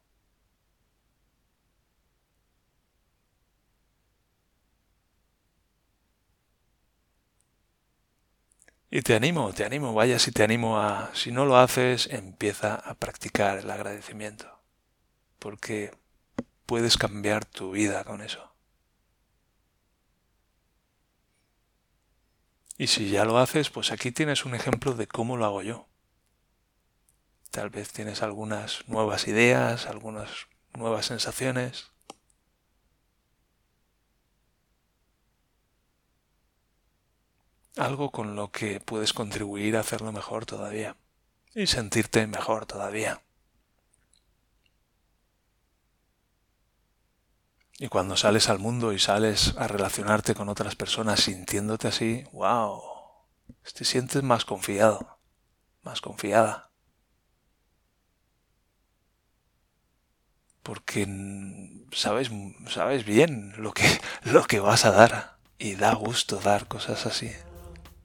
Y 8.91 9.03
te 9.03 9.15
animo, 9.15 9.53
te 9.53 9.65
animo, 9.65 9.95
vaya 9.95 10.19
si 10.19 10.33
te 10.33 10.43
animo 10.43 10.79
a, 10.79 11.11
si 11.15 11.31
no 11.33 11.45
lo 11.47 11.57
haces, 11.57 12.09
empieza 12.11 12.75
a 12.75 12.95
practicar 12.95 13.59
el 13.59 13.71
agradecimiento, 13.71 14.61
porque 15.39 15.93
puedes 16.67 16.97
cambiar 16.99 17.45
tu 17.45 17.73
vida 17.73 18.05
con 18.05 18.23
eso. 18.23 18.50
Y 22.81 22.87
si 22.87 23.11
ya 23.11 23.27
lo 23.27 23.37
haces, 23.37 23.69
pues 23.69 23.93
aquí 23.93 24.11
tienes 24.11 24.47
un 24.47 24.55
ejemplo 24.55 24.95
de 24.95 25.07
cómo 25.07 25.37
lo 25.37 25.45
hago 25.45 25.61
yo. 25.61 25.87
Tal 27.51 27.69
vez 27.69 27.93
tienes 27.93 28.23
algunas 28.23 28.89
nuevas 28.89 29.29
ideas, 29.29 29.85
algunas 29.85 30.47
nuevas 30.73 31.05
sensaciones. 31.05 31.91
algo 37.77 38.11
con 38.11 38.35
lo 38.35 38.51
que 38.51 38.81
puedes 38.81 39.13
contribuir 39.13 39.77
a 39.77 39.81
hacerlo 39.81 40.13
mejor 40.13 40.45
todavía 40.45 40.97
y 41.55 41.67
sentirte 41.67 42.27
mejor 42.27 42.67
todavía. 42.67 43.23
Y 47.83 47.89
cuando 47.89 48.15
sales 48.15 48.51
al 48.51 48.59
mundo 48.59 48.93
y 48.93 48.99
sales 48.99 49.55
a 49.57 49.67
relacionarte 49.67 50.35
con 50.35 50.51
otras 50.51 50.77
personas 50.77 51.21
sintiéndote 51.21 51.89
así, 51.89 52.25
wow, 52.31 52.83
te 53.75 53.87
sientes 53.87 54.23
más 54.23 54.45
confiado, 54.45 55.19
más 55.83 56.03
confiada. 56.03 56.71
Porque 60.63 61.09
sabes, 61.91 62.31
sabes 62.69 63.07
bien 63.07 63.55
lo 63.57 63.73
que, 63.73 63.85
lo 64.25 64.45
que 64.45 64.61
vas 64.61 64.85
a 64.85 64.91
dar 64.91 65.39
y 65.59 65.77
da 65.77 65.95
gusto 65.95 66.37
dar 66.37 66.69
cosas 66.69 67.07
así 67.07 67.33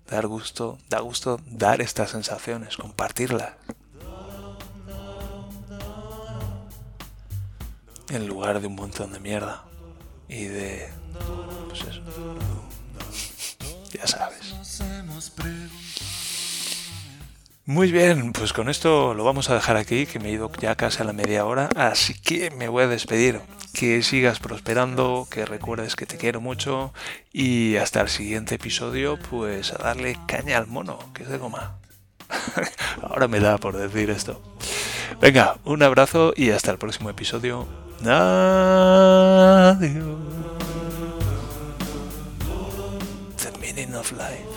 dar 0.07 0.27
gusto, 0.27 0.77
da 0.87 0.99
gusto 0.99 1.39
dar 1.45 1.81
estas 1.81 2.11
sensaciones, 2.11 2.77
compartirlas. 2.77 3.53
En 8.09 8.27
lugar 8.27 8.61
de 8.61 8.67
un 8.67 8.75
montón 8.75 9.13
de 9.13 9.19
mierda 9.19 9.63
y 10.27 10.45
de... 10.45 10.89
Pues 11.69 11.81
eso. 11.81 12.01
Ya 13.93 14.07
sabes. 14.07 14.55
Muy 17.67 17.91
bien, 17.91 18.31
pues 18.31 18.53
con 18.53 18.69
esto 18.69 19.15
lo 19.15 19.23
vamos 19.23 19.49
a 19.49 19.55
dejar 19.55 19.75
aquí, 19.75 20.05
que 20.05 20.19
me 20.19 20.29
he 20.29 20.33
ido 20.33 20.51
ya 20.59 20.75
casi 20.75 21.01
a 21.01 21.05
la 21.05 21.13
media 21.13 21.45
hora, 21.45 21.69
así 21.75 22.13
que 22.13 22.51
me 22.51 22.67
voy 22.67 22.83
a 22.83 22.87
despedir 22.87 23.41
que 23.73 24.03
sigas 24.03 24.39
prosperando, 24.39 25.27
que 25.31 25.45
recuerdes 25.45 25.95
que 25.95 26.05
te 26.05 26.17
quiero 26.17 26.41
mucho 26.41 26.93
y 27.33 27.77
hasta 27.77 28.01
el 28.01 28.09
siguiente 28.09 28.55
episodio, 28.55 29.17
pues 29.31 29.73
a 29.73 29.79
darle 29.79 30.17
caña 30.27 30.59
al 30.59 30.67
mono, 30.67 30.99
que 31.13 31.23
es 31.23 31.29
de 31.29 31.39
goma. 31.39 31.79
Ahora 33.01 33.27
me 33.27 33.39
da 33.39 33.57
por 33.57 33.75
decir 33.75 34.11
esto. 34.11 34.54
Venga, 35.21 35.57
un 35.65 35.83
abrazo 35.83 36.33
y 36.35 36.51
hasta 36.51 36.71
el 36.71 36.77
próximo 36.77 37.09
episodio. 37.09 37.67
Adiós. 38.01 39.77
The 43.37 43.51
meaning 43.59 43.95
of 43.95 44.11
life. 44.11 44.54